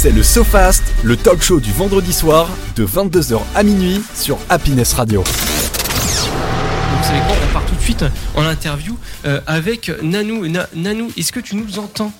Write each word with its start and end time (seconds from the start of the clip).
C'est 0.00 0.12
le 0.12 0.22
SoFast, 0.22 0.82
le 1.02 1.14
talk 1.14 1.42
show 1.42 1.60
du 1.60 1.72
vendredi 1.72 2.14
soir 2.14 2.48
de 2.74 2.86
22h 2.86 3.38
à 3.54 3.62
minuit 3.62 4.00
sur 4.14 4.38
Happiness 4.48 4.94
Radio. 4.94 5.22
Vous 5.22 7.04
savez 7.04 7.18
quoi 7.26 7.36
On 7.44 7.52
part 7.52 7.66
tout 7.66 7.74
de 7.74 7.80
suite 7.82 8.02
en 8.34 8.46
interview 8.46 8.96
euh, 9.26 9.42
avec 9.46 9.92
Nanou. 10.02 10.46
Na- 10.48 10.68
Nanou, 10.74 11.12
est-ce 11.18 11.32
que 11.32 11.40
tu 11.40 11.54
nous 11.54 11.78
entends? 11.78 12.12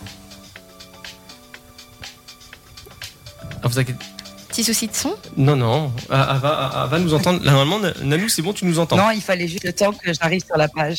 Ah, 3.62 3.68
vous 3.68 3.78
inquiétez- 3.78 4.04
Petit 4.50 4.62
souci 4.64 4.86
de 4.88 4.94
son? 4.94 5.14
Non, 5.38 5.56
non, 5.56 5.90
ah, 6.10 6.32
elle 6.34 6.40
va, 6.40 6.82
elle 6.84 6.90
va 6.90 6.98
nous 6.98 7.14
entendre. 7.14 7.42
Là, 7.44 7.52
normalement, 7.52 7.78
Na- 7.78 7.94
Nanou, 8.04 8.28
c'est 8.28 8.42
bon, 8.42 8.52
tu 8.52 8.66
nous 8.66 8.78
entends. 8.78 8.96
Non, 8.98 9.10
il 9.10 9.22
fallait 9.22 9.48
juste 9.48 9.64
le 9.64 9.72
temps 9.72 9.92
que 9.94 10.12
j'arrive 10.12 10.44
sur 10.44 10.58
la 10.58 10.68
page. 10.68 10.98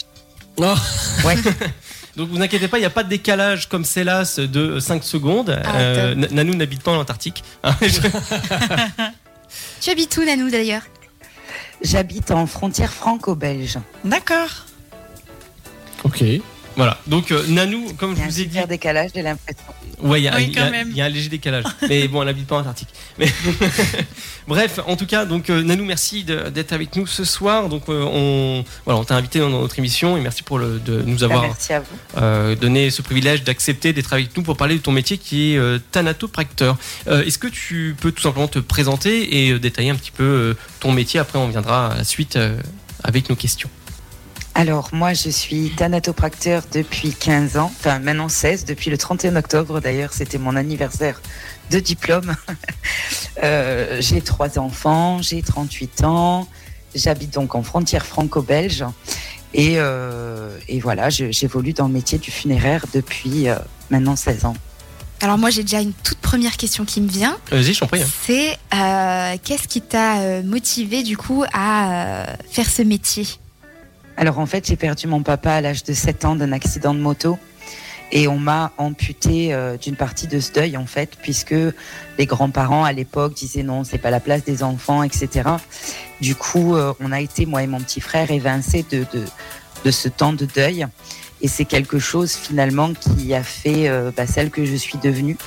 Oh. 0.58 0.74
Ouais. 1.26 1.36
Donc 2.16 2.30
vous 2.30 2.42
inquiétez 2.42 2.68
pas, 2.68 2.78
il 2.78 2.82
n'y 2.82 2.86
a 2.86 2.90
pas 2.92 3.04
de 3.04 3.10
décalage 3.10 3.70
comme 3.70 3.86
c'est 3.86 4.04
là 4.04 4.24
de 4.38 4.80
5 4.80 5.04
secondes. 5.04 5.62
Ah, 5.66 5.78
Euh, 5.78 6.10
top. 6.14 6.20
Na- 6.32 6.44
Nanou 6.44 6.56
n'habite 6.56 6.84
pas 6.84 6.92
en 6.92 7.00
Antarctique. 7.00 7.44
Je- 7.82 8.02
Tu 9.82 9.90
habites 9.90 10.16
où, 10.18 10.24
Nanou, 10.24 10.50
d'ailleurs? 10.50 10.84
J'habite 11.82 12.32
en 12.32 12.46
frontière 12.48 12.92
franco-belge. 12.94 13.80
D'accord. 14.04 14.50
ok. 16.04 16.24
Voilà. 16.78 16.98
Donc 17.08 17.32
euh, 17.32 17.44
Nanou, 17.48 17.92
comme 17.98 18.12
Il 18.12 18.18
je 18.18 18.20
y 18.20 18.24
a 18.24 18.26
un 18.26 18.30
vous 18.30 18.42
ai 18.42 18.46
dit, 18.46 18.60
décalage, 18.68 19.12
j'ai 19.14 19.22
l'impression. 19.24 19.64
Ouais, 20.02 20.20
il 20.22 20.24
y, 20.24 20.28
a- 20.28 20.36
Oui, 20.36 20.52
y 20.54 20.58
a- 20.58 20.64
quand 20.66 20.72
même. 20.72 20.88
il 20.92 20.98
y 20.98 21.02
a 21.02 21.06
un 21.06 21.10
léger 21.10 21.30
décalage. 21.30 21.64
Mais 21.90 22.08
bon, 22.08 22.22
elle 22.22 22.28
n'habite 22.28 22.48
pas 22.48 22.56
en 22.58 22.60
Antarctique. 22.62 22.90
Mais 23.18 23.28
Bref, 24.48 24.80
en 24.88 24.96
tout 24.96 25.06
cas, 25.06 25.26
donc 25.26 25.50
euh, 25.50 25.62
Nanou, 25.62 25.86
merci 25.86 26.24
d'être 26.24 26.74
avec 26.74 26.96
nous 26.96 27.06
ce 27.08 27.24
soir. 27.24 27.70
Donc 27.70 27.84
euh, 27.90 28.04
on, 28.04 28.64
voilà, 28.86 29.00
on 29.00 29.04
t'a 29.04 29.16
invité 29.16 29.40
dans 29.40 29.50
notre 29.50 29.78
émission 29.80 30.18
et 30.18 30.22
merci 30.22 30.44
pour 30.44 30.58
le, 30.60 30.80
de 30.80 31.02
nous 31.02 31.24
avoir 31.24 31.44
merci 31.44 31.74
à 31.74 31.80
vous. 31.82 31.86
euh, 32.18 32.56
donné 32.56 32.90
ce 32.90 33.02
privilège 33.02 33.44
d'accepter 33.44 33.94
d'être 33.94 34.14
avec 34.14 34.36
nous 34.36 34.44
pour 34.44 34.58
parler 34.58 34.76
de 34.76 34.82
ton 34.82 34.92
métier 34.92 35.18
qui 35.18 35.54
est 35.54 35.58
euh, 35.58 35.80
thanatopracteur. 35.92 36.78
Euh, 37.08 37.24
Est-ce 37.24 37.38
que 37.38 37.48
tu 37.48 37.96
peux 38.00 38.12
tout 38.12 38.24
simplement 38.24 38.48
te 38.48 38.60
présenter 38.60 39.46
et 39.46 39.52
euh, 39.52 39.60
détailler 39.60 39.92
un 39.92 39.96
petit 39.96 40.12
peu 40.12 40.24
euh, 40.24 40.54
ton 40.80 40.92
métier? 40.92 41.20
Après, 41.20 41.38
on 41.38 41.48
viendra 41.48 41.94
à 41.94 41.98
la 41.98 42.04
suite 42.04 42.36
euh, 42.36 42.58
avec 43.04 43.30
nos 43.30 43.36
questions. 43.36 43.70
Alors, 44.54 44.90
moi, 44.92 45.14
je 45.14 45.30
suis 45.30 45.70
thanatopracteur 45.78 46.64
depuis 46.74 47.14
15 47.14 47.58
ans, 47.58 47.72
enfin 47.80 48.00
maintenant 48.00 48.28
16, 48.28 48.66
depuis 48.66 48.90
le 48.92 48.98
31 48.98 49.38
octobre 49.38 49.80
d'ailleurs, 49.80 50.12
c'était 50.14 50.38
mon 50.38 50.56
anniversaire 50.56 51.22
de 51.70 51.80
diplôme. 51.80 52.36
Euh, 53.44 53.98
j'ai 54.02 54.22
trois 54.22 54.60
enfants, 54.60 55.22
j'ai 55.22 55.42
38 55.42 56.04
ans, 56.04 56.48
j'habite 56.94 57.34
donc 57.34 57.56
en 57.56 57.64
frontière 57.64 58.06
franco-belge 58.06 58.84
et, 59.54 59.76
euh, 59.78 60.56
et 60.68 60.80
voilà, 60.82 61.10
j'évolue 61.10 61.72
dans 61.74 61.88
le 61.88 61.94
métier 61.94 62.20
du 62.20 62.30
funéraire 62.30 62.86
depuis 62.94 63.48
euh, 63.48 63.56
maintenant 63.90 64.18
16 64.18 64.46
ans. 64.46 64.56
Alors 65.22 65.38
moi, 65.38 65.50
j'ai 65.50 65.64
déjà 65.64 65.80
une 65.80 65.94
toute 65.94 66.18
première 66.20 66.58
question 66.58 66.84
qui 66.84 67.00
me 67.02 67.08
vient. 67.08 67.38
Vas-y, 67.52 67.74
je 67.74 67.80
t'en 67.80 67.88
prie. 67.88 68.04
hein. 68.04 68.08
C'est 68.28 68.58
euh, 68.76 69.38
qu'est-ce 69.44 69.68
qui 69.68 69.82
t'a 69.82 70.42
motivé, 70.44 71.02
du 71.04 71.16
coup, 71.18 71.44
à 71.54 71.92
euh, 71.94 72.26
faire 72.52 72.70
ce 72.70 72.82
métier? 72.82 73.26
Alors 74.18 74.40
en 74.40 74.46
fait, 74.46 74.68
j'ai 74.68 74.76
perdu 74.76 75.08
mon 75.08 75.24
papa 75.24 75.52
à 75.52 75.62
l'âge 75.62 75.84
de 75.84 75.94
7 75.94 76.26
ans 76.26 76.36
d'un 76.36 76.52
accident 76.52 76.94
de 76.94 77.00
moto 77.00 77.40
et 78.12 78.28
on 78.28 78.38
m'a 78.38 78.72
amputé 78.78 79.54
euh, 79.54 79.78
d'une 79.78 79.96
partie 79.96 80.28
de 80.28 80.40
ce 80.40 80.52
deuil 80.52 80.78
en 80.78 80.86
fait, 80.86 81.18
puisque 81.22 81.56
les 82.18 82.26
grands-parents 82.26 82.84
à 82.84 82.92
l'époque 82.92 83.34
disaient 83.34 83.64
non, 83.64 83.84
c'est 83.84 83.98
pas 83.98 84.12
la 84.12 84.20
place 84.20 84.44
des 84.44 84.64
enfants, 84.64 85.04
etc. 85.04 85.50
Du 86.20 86.36
coup, 86.36 86.76
euh, 86.76 86.94
on 87.00 87.12
a 87.12 87.22
été 87.22 87.46
moi 87.46 87.64
et 87.64 87.68
mon 87.68 87.80
petit 87.80 88.02
frère 88.02 88.32
évincés 88.32 88.86
de 88.92 89.06
de, 89.84 89.92
ce 89.92 90.10
temps 90.10 90.34
de 90.34 90.46
deuil. 90.46 90.86
Et 91.42 91.48
c'est 91.48 91.66
quelque 91.66 91.98
chose 91.98 92.34
finalement 92.34 92.94
qui 92.94 93.34
a 93.34 93.42
fait 93.42 93.90
euh, 93.90 94.12
bah, 94.16 94.28
celle 94.28 94.52
que 94.52 94.64
je 94.64 94.76
suis 94.76 95.00
devenue, 95.00 95.38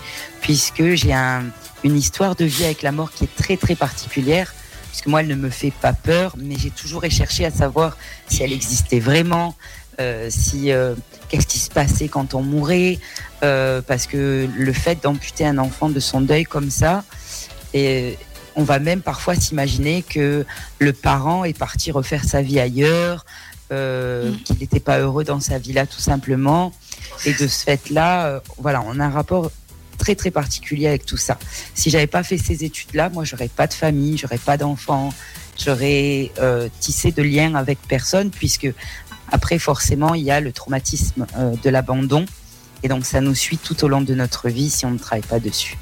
puisque 0.41 0.95
j'ai 0.95 1.13
un, 1.13 1.45
une 1.85 1.97
histoire 1.97 2.35
de 2.35 2.45
vie 2.45 2.65
avec 2.65 2.83
la 2.83 2.91
mort 2.91 3.13
qui 3.13 3.25
est 3.25 3.37
très 3.37 3.57
très 3.57 3.77
particulière, 3.77 4.53
puisque 4.95 5.09
moi 5.09 5.23
elle 5.23 5.27
ne 5.27 5.35
me 5.35 5.51
fait 5.51 5.73
pas 5.73 5.93
peur, 5.93 6.37
mais 6.39 6.55
j'ai 6.57 6.71
toujours 6.71 7.03
cherché 7.11 7.45
à 7.45 7.51
savoir 7.51 7.99
si 8.29 8.45
elle 8.45 8.53
existait 8.53 9.01
vraiment, 9.01 9.57
euh, 9.99 10.29
si 10.31 10.71
euh, 10.71 10.95
qu'est-ce 11.29 11.49
qui 11.49 11.59
se 11.59 11.69
passait 11.69 12.07
quand 12.07 12.35
on 12.35 12.43
mourait, 12.43 13.01
euh, 13.43 13.83
parce 13.83 14.07
que 14.07 14.49
le 14.57 14.73
fait 14.73 15.03
d'amputer 15.03 15.45
un 15.45 15.59
enfant 15.59 15.89
de 15.89 15.99
son 15.99 16.21
deuil 16.21 16.45
comme 16.45 16.71
ça, 16.71 17.03
et 17.73 18.17
on 18.55 18.63
va 18.63 18.79
même 18.79 19.01
parfois 19.01 19.35
s'imaginer 19.35 20.05
que 20.05 20.47
le 20.79 20.93
parent 20.93 21.43
est 21.43 21.59
parti 21.59 21.91
refaire 21.91 22.23
sa 22.23 22.41
vie 22.41 22.61
ailleurs, 22.61 23.25
Mm. 23.71 24.37
qu'il 24.45 24.59
n'était 24.61 24.79
pas 24.79 25.01
heureux 25.01 25.25
dans 25.25 25.41
sa 25.41 25.59
vie 25.59 25.73
là 25.73 25.85
tout 25.87 25.99
simplement, 25.99 26.73
et 27.25 27.33
de 27.33 27.49
ce 27.49 27.65
fait-là, 27.65 28.41
voilà, 28.59 28.85
on 28.87 29.01
a 29.01 29.07
un 29.07 29.11
rapport 29.11 29.51
très 30.05 30.15
très 30.15 30.31
particulier 30.31 30.87
avec 30.87 31.07
tout 31.07 31.17
ça. 31.17 31.39
Si 31.75 31.89
j'avais 31.89 32.07
pas 32.07 32.23
fait 32.23 32.37
ces 32.37 32.63
études-là, 32.63 33.09
moi 33.09 33.25
j'aurais 33.25 33.49
pas 33.49 33.67
de 33.67 33.73
famille, 33.73 34.19
j'aurais 34.19 34.37
pas 34.51 34.59
d'enfants, 34.59 35.15
j'aurais 35.65 36.31
euh, 36.39 36.69
tissé 36.79 37.11
de 37.11 37.23
liens 37.23 37.55
avec 37.55 37.79
personne 37.89 38.29
puisque 38.31 38.69
après 39.33 39.59
forcément 39.59 40.13
il 40.15 40.23
y 40.23 40.31
a 40.31 40.41
le 40.41 40.53
traumatisme 40.53 41.25
euh, 41.39 41.55
de 41.65 41.71
l'abandon 41.71 42.27
et 42.83 42.89
donc 42.89 43.07
ça 43.07 43.23
nous 43.23 43.35
suit 43.35 43.57
tout 43.57 43.83
au 43.83 43.89
long 43.89 44.03
de 44.03 44.15
notre 44.15 44.51
vie 44.51 44.69
si 44.69 44.85
on 44.85 44.91
ne 44.91 44.99
travaille 44.99 45.23
pas 45.27 45.41
dessus. 45.41 45.79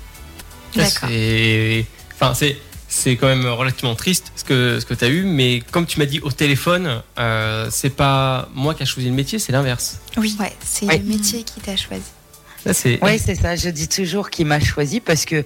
D'accord. 0.76 1.08
C'est, 1.08 1.84
enfin, 2.14 2.32
c'est, 2.34 2.56
c'est 2.88 3.16
quand 3.16 3.26
même 3.26 3.44
relativement 3.46 3.96
triste 3.96 4.30
ce 4.36 4.44
que 4.44 4.78
ce 4.78 4.86
que 4.86 4.94
tu 4.94 5.04
as 5.04 5.08
eu, 5.08 5.22
mais 5.24 5.62
comme 5.72 5.84
tu 5.86 5.98
m'as 5.98 6.06
dit 6.06 6.20
au 6.20 6.30
téléphone, 6.30 7.02
euh, 7.18 7.66
c'est 7.72 7.90
pas 8.04 8.48
moi 8.54 8.72
qui 8.74 8.84
a 8.84 8.86
choisi 8.86 9.08
le 9.08 9.14
métier, 9.16 9.40
c'est 9.40 9.50
l'inverse. 9.52 9.98
Oui. 10.16 10.36
Ouais, 10.38 10.52
c'est 10.64 10.86
Ouais. 10.86 10.98
le 10.98 11.04
métier 11.04 11.42
qui 11.42 11.60
t'a 11.60 11.76
choisi. 11.76 12.04
Oui, 13.02 13.18
c'est 13.18 13.34
ça. 13.34 13.56
Je 13.56 13.68
dis 13.70 13.88
toujours 13.88 14.30
qu'il 14.30 14.46
m'a 14.46 14.60
choisi 14.60 15.00
parce 15.00 15.24
que, 15.24 15.44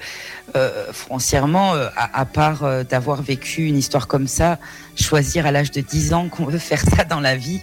euh, 0.54 0.92
foncièrement, 0.92 1.74
euh, 1.74 1.88
à, 1.96 2.20
à 2.20 2.24
part 2.26 2.64
euh, 2.64 2.84
d'avoir 2.84 3.22
vécu 3.22 3.64
une 3.66 3.78
histoire 3.78 4.06
comme 4.06 4.26
ça, 4.28 4.58
choisir 5.00 5.46
à 5.46 5.50
l'âge 5.50 5.70
de 5.70 5.80
10 5.80 6.12
ans 6.12 6.28
qu'on 6.28 6.44
veut 6.44 6.58
faire 6.58 6.80
ça 6.82 7.04
dans 7.04 7.20
la 7.20 7.36
vie, 7.36 7.60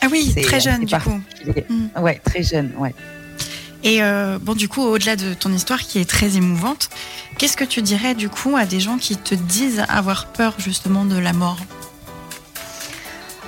Ah 0.00 0.06
oui, 0.10 0.30
C'est- 0.34 0.40
très 0.42 0.60
jeune 0.60 0.84
du 0.84 0.94
coup. 0.96 1.20
Mm. 1.68 2.00
ouais, 2.02 2.20
très 2.24 2.42
jeune, 2.42 2.72
ouais. 2.78 2.94
Et 3.84 4.02
euh, 4.02 4.38
bon, 4.40 4.54
du 4.54 4.68
coup, 4.68 4.82
au-delà 4.82 5.14
de 5.16 5.34
ton 5.34 5.52
histoire 5.52 5.80
qui 5.80 5.98
est 6.00 6.08
très 6.08 6.36
émouvante, 6.36 6.88
qu'est-ce 7.38 7.56
que 7.56 7.64
tu 7.64 7.82
dirais 7.82 8.14
du 8.14 8.28
coup 8.28 8.56
à 8.56 8.64
des 8.66 8.80
gens 8.80 8.98
qui 8.98 9.16
te 9.16 9.34
disent 9.34 9.84
avoir 9.88 10.26
peur 10.32 10.54
justement 10.58 11.04
de 11.04 11.16
la 11.18 11.32
mort? 11.32 11.58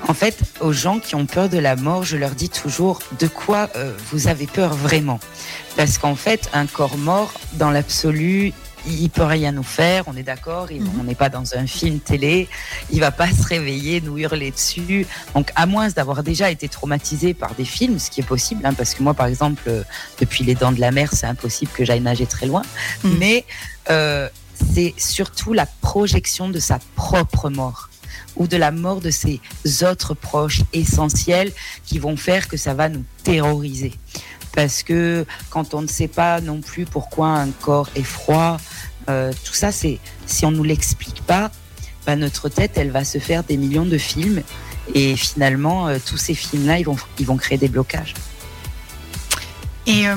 En 0.09 0.15
fait, 0.15 0.39
aux 0.61 0.73
gens 0.73 1.01
qui 1.01 1.15
ont 1.17 1.27
peur 1.27 1.51
de 1.51 1.59
la 1.59 1.77
mort, 1.77 2.03
je 2.03 2.17
leur 2.17 2.31
dis 2.31 2.49
toujours 2.49 3.01
de 3.21 3.27
quoi 3.27 3.69
euh, 3.77 3.95
vous 4.11 4.27
avez 4.27 4.47
peur 4.47 4.75
vraiment? 4.75 5.21
Parce 5.77 5.99
qu'en 5.99 6.15
fait, 6.15 6.49
un 6.55 6.67
corps 6.67 6.97
mort, 6.97 7.31
dans 7.55 7.71
l'absolu, 7.71 8.55
il 8.87 9.11
peut 9.11 9.25
rien 9.25 9.53
nous 9.53 9.63
faire, 9.63 10.05
on 10.07 10.17
est 10.17 10.23
d'accord, 10.23 10.69
Mhm. 10.71 10.89
on 11.01 11.05
n'est 11.05 11.15
pas 11.15 11.29
dans 11.29 11.55
un 11.57 11.67
film 11.67 12.01
télé, 12.01 12.49
il 12.91 13.01
va 13.01 13.11
pas 13.11 13.29
se 13.31 13.43
réveiller, 13.47 14.01
nous 14.01 14.17
hurler 14.17 14.51
dessus. 14.51 15.07
Donc, 15.35 15.51
à 15.57 15.67
moins 15.67 15.89
d'avoir 15.91 16.23
déjà 16.23 16.51
été 16.51 16.71
traumatisé 16.71 17.35
par 17.35 17.55
des 17.55 17.67
films, 17.67 17.99
ce 17.99 18.09
qui 18.11 18.21
est 18.21 18.27
possible, 18.27 18.65
hein, 18.65 18.73
parce 18.73 18.95
que 18.95 19.03
moi, 19.03 19.13
par 19.13 19.27
exemple, 19.27 19.63
euh, 19.69 19.83
depuis 20.21 20.43
Les 20.43 20.55
Dents 20.55 20.73
de 20.73 20.81
la 20.81 20.91
Mer, 20.91 21.11
c'est 21.13 21.27
impossible 21.27 21.71
que 21.75 21.85
j'aille 21.85 22.01
nager 22.01 22.25
très 22.25 22.47
loin. 22.47 22.63
Mhm. 23.05 23.17
Mais 23.19 23.45
euh, 23.91 24.27
c'est 24.75 24.95
surtout 24.97 25.53
la 25.53 25.67
projection 25.83 26.49
de 26.49 26.59
sa 26.61 26.79
propre 26.97 27.51
mort 27.51 27.91
ou 28.39 28.47
de 28.47 28.57
la 28.57 28.71
mort 28.71 29.01
de 29.01 29.11
ses 29.11 29.41
autres 29.83 30.15
proches 30.15 30.63
essentiels 30.73 31.53
qui 31.85 31.99
vont 31.99 32.17
faire 32.17 32.49
que 32.49 32.57
ça 32.57 32.73
va 32.73 32.89
nous 32.89 33.05
terroriser. 33.25 33.93
Parce 34.55 34.83
que 34.83 35.27
quand 35.51 35.75
on 35.75 35.83
ne 35.83 35.87
sait 35.87 36.09
pas 36.09 36.41
non 36.41 36.61
plus 36.61 36.85
pourquoi 36.85 37.29
un 37.29 37.51
corps 37.51 37.91
est 37.95 38.03
froid, 38.03 38.57
euh, 39.09 39.33
tout 39.45 39.53
ça, 39.53 39.71
si 39.73 39.99
on 40.43 40.51
nous 40.51 40.65
l'explique 40.65 41.23
pas, 41.23 41.51
bah, 42.07 42.17
notre 42.17 42.49
tête, 42.49 42.73
elle 42.77 42.91
va 42.91 43.05
se 43.05 43.19
faire 43.19 43.45
des 43.45 43.57
millions 43.57 43.87
de 43.87 43.99
films 43.99 44.43
et 44.95 45.17
finalement, 45.17 45.89
euh, 45.89 45.99
tous 46.05 46.17
ces 46.17 46.35
films-là, 46.35 46.79
ils 46.79 46.87
vont, 47.27 47.37
créer 47.37 47.59
des 47.59 47.69
blocages. 47.69 48.15
Et 49.87 50.09
euh, 50.09 50.17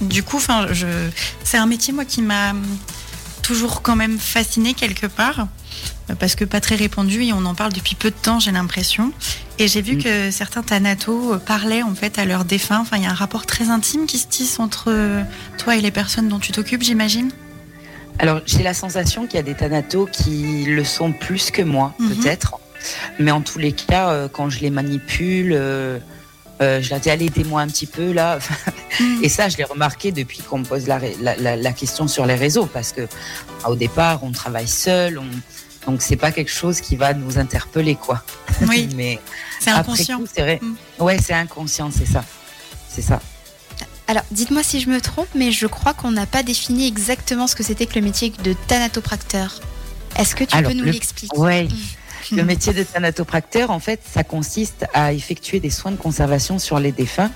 du 0.00 0.22
coup, 0.22 0.40
c'est 1.44 1.56
un 1.56 1.66
métier 1.66 1.92
moi 1.92 2.04
qui 2.04 2.22
m'a 2.22 2.52
toujours 3.42 3.82
quand 3.82 3.96
même 3.96 4.18
fasciné 4.18 4.74
quelque 4.74 5.06
part 5.06 5.48
parce 6.18 6.34
que 6.34 6.44
pas 6.44 6.60
très 6.60 6.74
répandu 6.74 7.22
et 7.24 7.32
on 7.32 7.44
en 7.46 7.54
parle 7.54 7.72
depuis 7.72 7.94
peu 7.94 8.10
de 8.10 8.16
temps, 8.16 8.38
j'ai 8.40 8.52
l'impression. 8.52 9.12
Et 9.58 9.68
j'ai 9.68 9.82
vu 9.82 9.96
Mm. 9.96 10.02
que 10.02 10.30
certains 10.30 10.62
thanatos 10.62 11.34
euh, 11.34 11.38
parlaient 11.38 11.82
en 11.82 11.94
fait 11.94 12.18
à 12.18 12.24
leurs 12.24 12.44
défunts. 12.44 12.80
Enfin, 12.80 12.96
il 12.96 13.04
y 13.04 13.06
a 13.06 13.10
un 13.10 13.14
rapport 13.14 13.46
très 13.46 13.70
intime 13.70 14.06
qui 14.06 14.18
se 14.18 14.26
tisse 14.26 14.58
entre 14.60 14.86
euh, 14.88 15.22
toi 15.58 15.76
et 15.76 15.80
les 15.80 15.90
personnes 15.90 16.28
dont 16.28 16.38
tu 16.38 16.52
t'occupes, 16.52 16.82
j'imagine? 16.82 17.30
Alors, 18.18 18.40
j'ai 18.44 18.62
la 18.62 18.74
sensation 18.74 19.26
qu'il 19.26 19.36
y 19.36 19.38
a 19.38 19.42
des 19.42 19.54
thanatos 19.54 20.08
qui 20.12 20.64
le 20.66 20.84
sont 20.84 21.12
plus 21.12 21.50
que 21.50 21.62
moi, 21.62 21.94
Mhm. 21.98 22.08
peut-être. 22.16 22.54
Mais 23.18 23.30
en 23.30 23.40
tous 23.40 23.58
les 23.58 23.72
cas, 23.72 24.10
euh, 24.10 24.28
quand 24.30 24.50
je 24.50 24.60
les 24.60 24.70
manipule, 24.70 25.52
euh, 25.54 25.98
euh, 26.60 26.82
je 26.82 26.90
leur 26.90 27.00
dis 27.00 27.10
allez, 27.10 27.26
aidez-moi 27.26 27.60
un 27.62 27.68
petit 27.68 27.86
peu 27.86 28.12
là. 28.12 28.38
Mm. 29.00 29.24
Et 29.24 29.30
ça, 29.30 29.48
je 29.48 29.56
l'ai 29.56 29.64
remarqué 29.64 30.12
depuis 30.12 30.40
qu'on 30.42 30.58
me 30.58 30.64
pose 30.66 30.86
la, 30.86 30.98
ré- 30.98 31.16
la, 31.22 31.34
la- 31.36 31.56
la 31.56 31.72
question 31.72 32.06
sur 32.08 32.26
les 32.26 32.34
réseaux, 32.34 32.66
parce 32.66 32.92
que 32.92 33.08
au 33.66 33.74
départ, 33.74 34.22
on 34.22 34.32
travaille 34.32 34.68
seul, 34.68 35.18
on... 35.18 35.24
donc 35.86 36.02
c'est 36.02 36.16
pas 36.16 36.32
quelque 36.32 36.50
chose 36.50 36.80
qui 36.80 36.96
va 36.96 37.14
nous 37.14 37.38
interpeller, 37.38 37.94
quoi. 37.96 38.22
Oui, 38.68 38.88
Mais 38.96 39.18
c'est 39.60 39.70
inconscient. 39.70 40.18
coup, 40.18 40.26
c'est. 40.32 40.60
Mm. 40.62 40.76
Ouais, 41.00 41.18
c'est 41.18 41.34
inconscient, 41.34 41.90
c'est 41.90 42.06
ça, 42.06 42.24
c'est 42.88 43.02
ça. 43.02 43.20
Alors, 44.08 44.24
dites-moi 44.30 44.62
si 44.62 44.80
je 44.80 44.88
me 44.90 45.00
trompe, 45.00 45.28
mais 45.34 45.52
je 45.52 45.66
crois 45.66 45.94
qu'on 45.94 46.10
n'a 46.10 46.26
pas 46.26 46.42
défini 46.42 46.86
exactement 46.86 47.46
ce 47.46 47.54
que 47.56 47.62
c'était 47.62 47.86
que 47.86 47.94
le 47.94 48.02
métier 48.02 48.30
de 48.42 48.52
thanatopracteur. 48.68 49.60
Est-ce 50.18 50.34
que 50.34 50.44
tu 50.44 50.54
Alors, 50.56 50.70
peux 50.72 50.76
nous 50.76 50.84
le- 50.84 50.90
l'expliquer 50.90 51.36
Ouais. 51.38 51.68
Le 52.30 52.44
métier 52.44 52.72
de 52.72 52.84
thanatopracteur, 52.84 53.70
en 53.72 53.80
fait, 53.80 54.00
ça 54.08 54.22
consiste 54.22 54.86
à 54.94 55.12
effectuer 55.12 55.58
des 55.58 55.70
soins 55.70 55.90
de 55.90 55.96
conservation 55.96 56.60
sur 56.60 56.78
les 56.78 56.92
défunts 56.92 57.32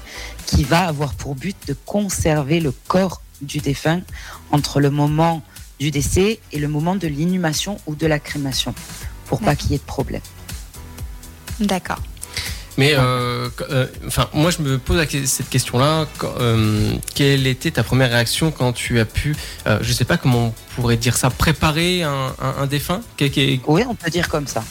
qui 0.46 0.62
va 0.62 0.86
avoir 0.86 1.12
pour 1.14 1.34
but 1.34 1.56
de 1.66 1.74
conserver 1.84 2.60
le 2.60 2.70
corps 2.86 3.20
du 3.42 3.58
défunt 3.58 4.00
entre 4.52 4.78
le 4.80 4.90
moment 4.90 5.42
du 5.78 5.90
décès 5.90 6.40
et 6.52 6.58
le 6.58 6.68
moment 6.68 6.96
de 6.96 7.06
l'inhumation 7.06 7.78
ou 7.86 7.94
de 7.94 8.06
la 8.06 8.18
crémation 8.18 8.74
pour 9.26 9.40
pas 9.40 9.46
D'accord. 9.46 9.58
qu'il 9.62 9.70
y 9.72 9.74
ait 9.74 9.78
de 9.78 9.82
problème. 9.84 10.22
D'accord. 11.60 12.00
Mais 12.78 12.92
euh, 12.94 13.48
euh, 13.70 13.86
enfin, 14.06 14.28
moi 14.34 14.50
je 14.50 14.60
me 14.60 14.76
pose 14.78 15.02
cette 15.24 15.48
question-là. 15.48 16.06
Quand, 16.18 16.32
euh, 16.40 16.92
quelle 17.14 17.46
était 17.46 17.70
ta 17.70 17.82
première 17.82 18.10
réaction 18.10 18.50
quand 18.50 18.74
tu 18.74 19.00
as 19.00 19.06
pu, 19.06 19.34
euh, 19.66 19.78
je 19.80 19.92
sais 19.94 20.04
pas 20.04 20.18
comment 20.18 20.48
on 20.48 20.54
pourrait 20.74 20.98
dire 20.98 21.16
ça, 21.16 21.30
préparer 21.30 22.02
un, 22.02 22.34
un, 22.38 22.54
un 22.62 22.66
défunt? 22.66 23.00
Que- 23.16 23.24
que- 23.28 23.58
Oui, 23.66 23.82
on 23.88 23.94
peut 23.94 24.10
dire 24.10 24.28
comme 24.28 24.46
ça. 24.46 24.62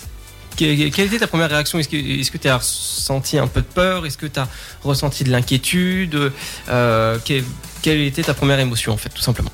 que- 0.55 0.89
Quelle 0.89 1.07
était 1.07 1.17
ta 1.17 1.25
première 1.27 1.49
réaction? 1.49 1.79
Est-ce 1.79 2.29
que 2.31 2.37
tu 2.37 2.47
as 2.47 2.57
ressenti 2.57 3.39
un 3.39 3.47
peu 3.47 3.61
de 3.61 3.65
peur? 3.65 4.05
Est-ce 4.05 4.19
que 4.19 4.27
tu 4.27 4.39
as 4.39 4.47
ressenti 4.83 5.23
de 5.23 5.31
l'inquiétude? 5.31 6.31
Euh, 6.69 7.17
que- 7.25 7.43
Quelle 7.81 8.01
était 8.01 8.23
ta 8.23 8.35
première 8.35 8.59
émotion 8.59 8.93
en 8.93 8.97
fait, 8.97 9.09
tout 9.09 9.21
simplement? 9.23 9.51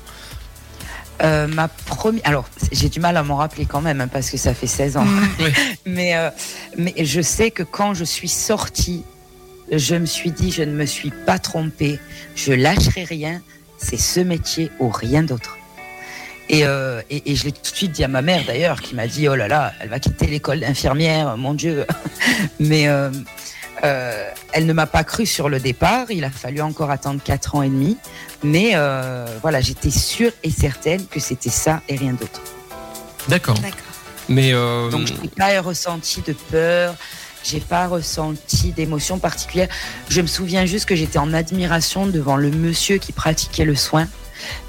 Euh, 1.22 1.46
ma 1.46 1.68
première, 1.68 2.22
alors 2.24 2.48
j'ai 2.72 2.88
du 2.88 2.98
mal 2.98 3.16
à 3.16 3.22
m'en 3.22 3.36
rappeler 3.36 3.64
quand 3.64 3.80
même 3.80 4.00
hein, 4.00 4.08
parce 4.08 4.30
que 4.30 4.36
ça 4.36 4.54
fait 4.54 4.66
16 4.66 4.96
ans. 4.96 5.06
Mais, 5.86 6.16
euh, 6.16 6.30
mais 6.76 6.94
je 6.98 7.20
sais 7.20 7.50
que 7.50 7.62
quand 7.62 7.94
je 7.94 8.04
suis 8.04 8.28
sortie, 8.28 9.04
je 9.70 9.94
me 9.94 10.06
suis 10.06 10.30
dit, 10.30 10.50
je 10.50 10.62
ne 10.62 10.72
me 10.72 10.86
suis 10.86 11.10
pas 11.10 11.38
trompée, 11.38 11.98
je 12.34 12.52
lâcherai 12.52 13.04
rien, 13.04 13.40
c'est 13.78 13.98
ce 13.98 14.20
métier 14.20 14.70
ou 14.78 14.88
rien 14.88 15.22
d'autre. 15.22 15.58
Et, 16.48 16.64
euh, 16.64 17.00
et, 17.10 17.32
et 17.32 17.36
je 17.36 17.44
l'ai 17.44 17.52
tout 17.52 17.62
de 17.62 17.76
suite 17.76 17.92
dit 17.92 18.04
à 18.04 18.08
ma 18.08 18.22
mère 18.22 18.44
d'ailleurs, 18.46 18.80
qui 18.80 18.94
m'a 18.94 19.06
dit, 19.06 19.28
oh 19.28 19.34
là 19.34 19.48
là, 19.48 19.72
elle 19.80 19.88
va 19.88 19.98
quitter 19.98 20.26
l'école 20.26 20.60
d'infirmière, 20.60 21.36
mon 21.36 21.54
Dieu. 21.54 21.86
mais 22.60 22.88
euh, 22.88 23.10
euh, 23.84 24.28
elle 24.52 24.66
ne 24.66 24.72
m'a 24.72 24.86
pas 24.86 25.04
cru 25.04 25.26
sur 25.26 25.48
le 25.48 25.60
départ, 25.60 26.10
il 26.10 26.24
a 26.24 26.30
fallu 26.30 26.60
encore 26.60 26.90
attendre 26.90 27.20
4 27.22 27.54
ans 27.56 27.62
et 27.62 27.68
demi. 27.68 27.96
Mais 28.42 28.72
euh, 28.74 29.26
voilà, 29.40 29.60
j'étais 29.60 29.90
sûre 29.90 30.32
et 30.42 30.50
certaine 30.50 31.06
que 31.06 31.20
c'était 31.20 31.50
ça 31.50 31.82
et 31.88 31.96
rien 31.96 32.12
d'autre. 32.12 32.40
D'accord. 33.28 33.54
D'accord. 33.58 33.78
Mais 34.28 34.52
euh, 34.52 34.90
Donc 34.90 35.06
je 35.06 35.14
n'ai 35.14 35.28
pas 35.28 35.60
ressenti 35.60 36.22
de 36.22 36.32
peur, 36.50 36.94
j'ai 37.44 37.60
pas 37.60 37.86
ressenti 37.86 38.72
d'émotion 38.72 39.18
particulière. 39.18 39.68
Je 40.08 40.20
me 40.20 40.26
souviens 40.26 40.66
juste 40.66 40.86
que 40.86 40.96
j'étais 40.96 41.18
en 41.18 41.32
admiration 41.32 42.06
devant 42.06 42.36
le 42.36 42.50
monsieur 42.50 42.98
qui 42.98 43.12
pratiquait 43.12 43.64
le 43.64 43.74
soin. 43.76 44.08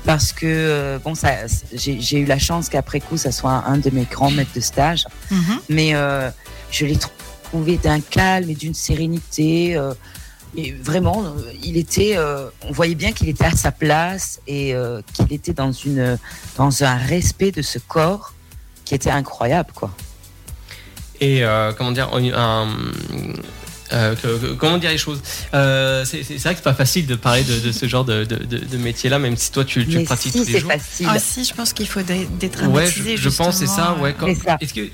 Parce 0.05 0.33
que 0.33 0.45
euh, 0.45 0.99
bon, 0.99 1.15
ça, 1.15 1.29
j'ai 1.73 2.19
eu 2.19 2.25
la 2.25 2.37
chance 2.37 2.69
qu'après 2.69 2.99
coup, 2.99 3.17
ça 3.17 3.31
soit 3.31 3.51
un, 3.51 3.73
un 3.73 3.77
de 3.79 3.89
mes 3.89 4.03
grands 4.03 4.29
maîtres 4.29 4.53
de 4.55 4.59
stage. 4.61 5.05
Mhm. 5.31 5.59
Mais 5.69 5.95
euh, 5.95 6.29
je 6.69 6.85
l'ai 6.85 6.97
trouvé 6.97 7.77
d'un 7.77 7.99
calme 7.99 8.51
et 8.51 8.55
d'une 8.55 8.75
sérénité. 8.75 9.75
euh, 9.75 9.93
et 10.55 10.71
vraiment, 10.71 11.23
euh, 11.25 11.51
il 11.63 11.77
était, 11.77 12.13
euh, 12.17 12.47
on 12.67 12.71
voyait 12.71 12.95
bien 12.95 13.11
qu'il 13.11 13.29
était 13.29 13.45
à 13.45 13.51
sa 13.55 13.71
place 13.71 14.39
et 14.47 14.73
euh, 14.75 15.01
qu'il 15.13 15.31
était 15.33 15.53
dans 15.53 15.71
une, 15.71 16.17
dans 16.57 16.83
un 16.83 16.95
respect 16.97 17.51
de 17.51 17.61
ce 17.61 17.79
corps 17.79 18.33
qui 18.85 18.95
était 18.95 19.09
incroyable, 19.11 19.71
quoi. 19.73 19.91
et 21.21 21.43
euh, 21.43 21.71
comment 21.77 21.91
dire 21.91 22.09
un- 22.13 22.33
un- 22.33 22.67
euh, 23.93 24.15
que- 24.15 24.37
que- 24.39 24.53
comment 24.53 24.77
dire 24.77 24.89
les 24.89 24.97
choses? 24.97 25.21
Euh, 25.53 26.03
c'est 26.05 26.21
vrai 26.23 26.51
que 26.53 26.57
c'est 26.57 26.63
pas 26.63 26.73
facile 26.73 27.05
de 27.05 27.15
parler 27.15 27.43
de, 27.43 27.59
de 27.59 27.71
ce 27.71 27.87
genre 27.87 28.03
de, 28.03 28.23
de, 28.25 28.35
de- 28.37 28.57
de 28.57 28.77
métier-là, 28.77 29.19
même 29.19 29.37
si 29.37 29.51
toi 29.51 29.63
tu, 29.63 29.87
tu 29.87 30.03
pratiques 30.03 30.33
si, 30.33 30.39
tous 30.39 30.45
les 30.47 30.53
c'est 30.53 30.59
jours. 30.59 30.71
facile. 30.71 31.07
Ah 31.09 31.19
si, 31.19 31.45
je 31.45 31.53
pense 31.53 31.71
qu'il 31.73 31.87
faut 31.87 32.01
dé- 32.01 32.27
Ouais, 32.67 32.87
je, 32.87 33.15
je 33.15 33.29
pense 33.29 33.57
c'est 33.57 33.67
ça. 33.67 33.75
justement, 33.75 34.01
Ouais. 34.01 34.15
Quand- 34.19 34.27
C'est 34.27 34.43
ça. 34.43 34.57
Est-ce 34.59 34.73
que 34.73 34.89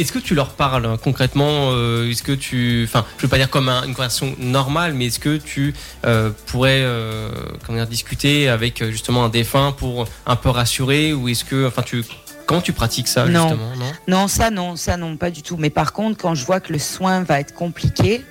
est-ce 0.00 0.12
que 0.12 0.18
tu 0.18 0.34
leur 0.34 0.50
parles 0.50 0.86
hein, 0.86 0.96
concrètement 1.02 1.70
euh, 1.72 2.10
Est-ce 2.10 2.22
que 2.22 2.32
tu, 2.32 2.84
enfin, 2.88 3.04
je 3.16 3.22
veux 3.22 3.28
pas 3.28 3.38
dire 3.38 3.50
comme 3.50 3.68
un- 3.68 3.84
une 3.84 3.94
conversation 3.94 4.34
normale, 4.38 4.94
mais 4.94 5.06
est-ce 5.06 5.18
que 5.20 5.36
tu 5.36 5.74
euh, 6.06 6.30
pourrais, 6.46 6.80
euh, 6.82 7.30
comment 7.66 7.78
dire, 7.78 7.86
discuter 7.86 8.48
avec 8.48 8.82
euh, 8.82 8.90
justement 8.90 9.24
un 9.24 9.28
défunt 9.28 9.72
pour 9.72 10.06
un 10.26 10.36
peu 10.36 10.48
rassurer, 10.50 11.12
ou 11.12 11.28
est-ce 11.28 11.44
que, 11.44 11.66
enfin, 11.66 11.82
tu, 11.82 12.04
comment 12.46 12.60
tu 12.60 12.72
pratiques 12.72 13.08
ça 13.08 13.26
Non. 13.26 13.48
justement 13.48 13.76
Non? 13.76 13.92
Non, 14.08 14.28
ça 14.28 14.50
non, 14.50 14.76
ça 14.76 14.96
non, 14.96 15.16
pas 15.16 15.30
du 15.30 15.42
tout. 15.42 15.56
Mais 15.56 15.70
par 15.70 15.92
contre, 15.92 16.16
quand 16.16 16.34
je 16.34 16.44
vois 16.44 16.60
que 16.60 16.72
le 16.72 16.78
soin 16.78 17.22
va 17.22 17.40
être 17.40 17.54
compliqué, 17.54 18.24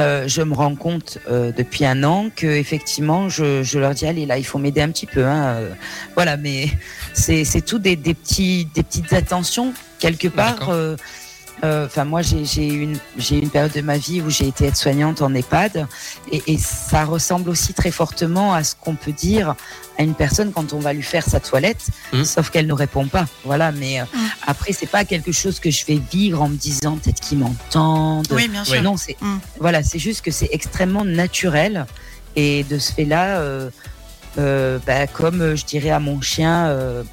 euh, 0.00 0.26
je 0.26 0.40
me 0.40 0.54
rends 0.54 0.74
compte 0.74 1.18
euh, 1.30 1.52
depuis 1.52 1.84
un 1.84 2.02
an 2.02 2.30
que 2.34 2.46
effectivement, 2.46 3.28
je, 3.28 3.62
je 3.62 3.78
leur 3.78 3.92
dis 3.92 4.06
allez 4.06 4.24
là, 4.24 4.38
il 4.38 4.44
faut 4.44 4.58
m'aider 4.58 4.80
un 4.80 4.88
petit 4.90 5.04
peu. 5.04 5.26
Hein, 5.26 5.44
euh, 5.56 5.70
voilà, 6.14 6.38
mais 6.38 6.70
c'est 7.12 7.44
c'est 7.44 7.60
tout 7.60 7.78
des, 7.78 7.94
des 7.96 8.14
petits 8.14 8.66
des 8.74 8.82
petites 8.84 9.12
attentions 9.12 9.74
quelque 10.02 10.28
part. 10.28 10.58
D'accord. 10.58 10.70
euh, 10.74 10.96
euh, 11.64 11.86
Enfin, 11.86 12.04
moi, 12.04 12.22
j'ai 12.22 12.66
une 12.86 12.98
une 13.30 13.50
période 13.50 13.70
de 13.72 13.82
ma 13.82 13.96
vie 13.96 14.20
où 14.20 14.28
j'ai 14.30 14.48
été 14.48 14.66
aide-soignante 14.66 15.22
en 15.22 15.32
EHPAD, 15.32 15.86
et, 16.32 16.42
et 16.52 16.58
ça 16.58 17.04
ressemble 17.04 17.48
aussi 17.50 17.72
très 17.72 17.92
fortement 17.92 18.52
à 18.52 18.64
ce 18.64 18.74
qu'on 18.80 18.96
peut 18.96 19.12
dire 19.12 19.54
à 19.98 20.02
une 20.02 20.14
personne 20.14 20.50
quand 20.52 20.72
on 20.72 20.80
va 20.80 20.92
lui 20.92 21.02
faire 21.14 21.24
sa 21.24 21.38
toilette, 21.38 21.84
Mhm. 22.12 22.24
sauf 22.24 22.50
qu'elle 22.50 22.66
ne 22.66 22.72
répond 22.72 23.06
pas. 23.06 23.26
Voilà, 23.44 23.70
mais 23.70 24.00
euh, 24.00 24.04
Mhm. 24.12 24.28
après, 24.52 24.72
c'est 24.72 24.90
pas 24.98 25.04
quelque 25.04 25.30
chose 25.30 25.60
que 25.60 25.70
je 25.70 25.84
vais 25.86 26.00
vivre 26.10 26.42
en 26.42 26.48
me 26.48 26.56
disant 26.56 26.96
peut-être 26.96 27.20
qu'ils 27.20 27.38
m'entendent. 27.38 28.26
Oui, 28.32 28.48
bien 28.48 28.64
sûr. 28.64 28.82
Non, 28.82 28.96
c'est 28.96 29.16
Mm. 29.20 29.38
voilà, 29.60 29.82
c'est 29.84 30.00
juste 30.00 30.22
que 30.22 30.30
c'est 30.32 30.48
extrêmement 30.50 31.04
naturel 31.04 31.86
et 32.34 32.64
de 32.64 32.78
ce 32.78 32.90
fait-là, 32.92 33.24
euh, 33.40 33.70
euh, 34.38 34.78
bah, 34.86 35.06
comme 35.06 35.40
euh, 35.42 35.54
je 35.56 35.64
dirais 35.66 35.90
à 35.90 36.00
mon 36.00 36.20
chien, 36.22 36.66
euh, 36.66 37.04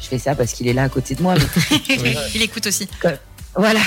je 0.00 0.06
fais 0.06 0.18
ça 0.18 0.34
parce 0.34 0.52
qu'il 0.52 0.68
est 0.68 0.72
là 0.72 0.84
à 0.84 0.88
côté 0.88 1.14
de 1.14 1.22
moi. 1.22 1.34
mais 1.88 2.16
Il 2.34 2.42
écoute 2.42 2.66
aussi. 2.66 2.88
voilà, 3.56 3.80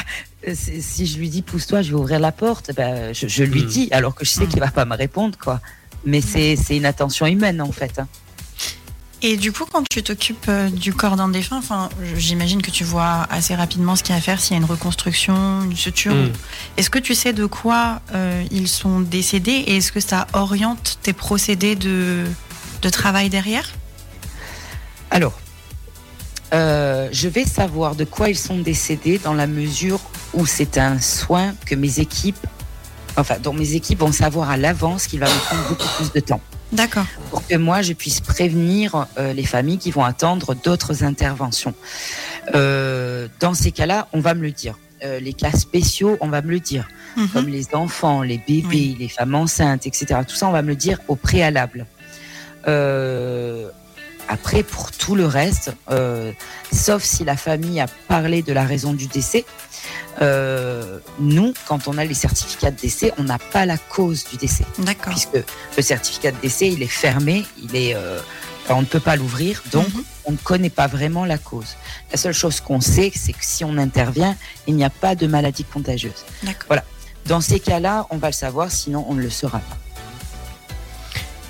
euh, 0.48 0.54
si 0.56 1.06
je 1.06 1.18
lui 1.18 1.30
dis 1.30 1.42
pousse-toi, 1.42 1.82
je 1.82 1.90
vais 1.90 1.96
ouvrir 1.98 2.20
la 2.20 2.32
porte, 2.32 2.72
bah, 2.76 3.14
je, 3.14 3.28
je 3.28 3.44
lui 3.44 3.64
Mm. 3.64 3.68
dis 3.68 3.88
alors 3.92 4.16
que 4.16 4.26
je 4.26 4.32
sais 4.32 4.46
qu'il 4.48 4.60
va 4.60 4.70
pas 4.72 4.86
me 4.86 4.96
répondre 4.96 5.38
quoi. 5.38 5.60
Mais 6.06 6.22
c'est 6.22 6.56
c'est 6.56 6.76
une 6.78 6.86
attention 6.86 7.26
humaine 7.28 7.62
en 7.62 7.72
fait. 7.72 8.00
hein. 8.00 8.08
Et 9.24 9.38
du 9.38 9.52
coup, 9.52 9.66
quand 9.72 9.84
tu 9.88 10.02
t'occupes 10.02 10.48
euh, 10.50 10.68
du 10.72 10.94
corps 10.94 11.16
d'un 11.16 11.30
défunt, 11.30 11.60
enfin, 11.60 11.90
j'imagine 12.18 12.64
que 12.64 12.72
tu 12.72 12.84
vois 12.84 13.28
assez 13.30 13.54
rapidement 13.54 13.96
ce 13.96 14.02
qu'il 14.02 14.14
y 14.14 14.16
a 14.16 14.18
à 14.18 14.22
faire 14.22 14.40
s'il 14.42 14.54
y 14.54 14.56
a 14.56 14.58
une 14.58 14.66
reconstruction, 14.68 15.62
une 15.62 15.76
suture. 15.76 16.16
Mm. 16.16 16.32
Est-ce 16.78 16.90
que 16.90 16.98
tu 16.98 17.14
sais 17.14 17.32
de 17.32 17.46
quoi 17.46 18.02
euh, 18.16 18.44
ils 18.50 18.68
sont 18.68 19.00
décédés 19.00 19.52
et 19.68 19.78
est-ce 19.78 19.92
que 19.92 20.00
ça 20.00 20.26
oriente 20.34 20.98
tes 21.04 21.14
procédés 21.14 21.76
de, 21.76 22.26
de 22.82 22.90
travail 22.90 23.30
derrière? 23.30 23.70
Alors, 25.12 25.40
euh, 26.54 27.08
je 27.12 27.28
vais 27.28 27.46
savoir 27.46 27.96
de 27.96 28.04
quoi 28.04 28.30
ils 28.30 28.38
sont 28.38 28.60
décédés 28.60 29.18
dans 29.20 29.34
la 29.34 29.48
mesure 29.48 30.00
où 30.34 30.46
c'est 30.46 30.78
un 30.78 31.00
soin 31.00 31.54
que 31.66 31.76
mes 31.76 32.00
équipes, 32.00 32.46
enfin, 33.18 33.36
dont 33.42 33.54
mes 33.54 33.74
équipes 33.74 34.00
vont 34.00 34.12
savoir 34.12 34.50
à 34.50 34.58
l'avance 34.58 35.08
qu'il 35.08 35.20
va 35.20 35.28
me 35.28 35.40
prendre 35.46 35.68
beaucoup 35.70 35.88
plus 35.98 36.12
de 36.12 36.20
temps 36.20 36.42
D'accord. 36.72 37.06
pour 37.30 37.46
que 37.48 37.56
moi 37.56 37.82
je 37.82 37.94
puisse 37.94 38.22
prévenir 38.22 39.08
euh, 39.18 39.34
les 39.34 39.46
familles 39.46 39.78
qui 39.78 39.92
vont 39.92 40.04
attendre 40.04 40.54
d'autres 40.56 41.04
interventions. 41.04 41.74
Euh, 42.56 43.28
dans 43.40 43.54
ces 43.54 43.72
cas-là, 43.72 44.08
on 44.14 44.20
va 44.20 44.34
me 44.34 44.42
le 44.42 44.52
dire. 44.52 44.78
Euh, 45.04 45.20
les 45.20 45.34
cas 45.34 45.52
spéciaux, 45.52 46.18
on 46.22 46.28
va 46.30 46.42
me 46.42 46.52
le 46.52 46.60
dire. 46.60 46.88
Mhm. 47.18 47.28
Comme 47.30 47.48
les 47.48 47.74
enfants, 47.74 48.22
les 48.24 48.38
bébés, 48.38 48.64
Oui. 48.68 48.98
les 49.00 49.10
femmes 49.10 49.36
enceintes, 49.36 49.88
etc. 49.88 50.22
Tout 50.28 50.36
ça, 50.36 50.48
on 50.48 50.52
va 50.52 50.62
me 50.62 50.70
le 50.70 50.76
dire 50.76 51.00
au 51.08 51.16
préalable. 51.16 51.86
Après, 54.32 54.64
pour 54.64 54.92
tout 54.94 55.14
le 55.16 55.26
reste, 55.26 55.74
euh, 55.90 56.32
sauf 56.72 57.04
si 57.04 57.26
la 57.26 57.36
famille 57.36 57.82
a 57.82 57.88
parlé 58.08 58.42
de 58.42 58.54
la 58.54 58.64
raison 58.64 58.94
du 58.94 59.08
décès, 59.08 59.44
euh, 60.22 61.00
nous, 61.20 61.54
quand 61.68 61.90
on 61.90 61.98
a 61.98 62.06
les 62.06 62.14
certificats 62.14 62.72
de 62.72 62.80
décès, 62.80 63.12
on 63.18 63.24
n'a 63.24 63.40
pas 63.40 63.66
la 63.66 63.78
cause 63.78 64.24
du 64.32 64.38
décès 64.38 64.64
D'accord. 64.80 65.12
puisque 65.14 65.36
le 65.76 65.84
certificat 65.84 66.32
de 66.32 66.38
décès, 66.42 66.70
il 66.70 66.82
est 66.82 66.88
fermé, 66.88 67.46
il 67.62 67.76
est, 67.76 67.94
euh, 67.94 68.20
on 68.70 68.80
ne 68.80 68.86
peut 68.86 69.02
pas 69.02 69.18
l'ouvrir, 69.18 69.64
donc 69.74 69.94
Mhm. 69.94 70.04
on 70.24 70.32
ne 70.32 70.38
connaît 70.38 70.70
pas 70.70 70.88
vraiment 70.88 71.26
la 71.26 71.38
cause. 71.38 71.76
La 72.10 72.18
seule 72.18 72.34
chose 72.34 72.62
qu'on 72.62 72.80
sait, 72.80 73.12
c'est 73.14 73.34
que 73.34 73.44
si 73.44 73.66
on 73.66 73.78
intervient, 73.78 74.38
il 74.66 74.76
n'y 74.78 74.86
a 74.86 74.90
pas 74.90 75.14
de 75.16 75.28
maladie 75.28 75.66
contagieuse. 75.66 76.24
D'accord. 76.44 76.78
Dans 77.26 77.42
ces 77.42 77.60
cas-là, 77.60 78.08
on 78.12 78.18
va 78.18 78.28
le 78.28 78.34
savoir, 78.34 78.72
sinon 78.72 79.06
on 79.10 79.14
ne 79.14 79.22
le 79.22 79.30
saura 79.30 79.60
pas. 79.60 79.78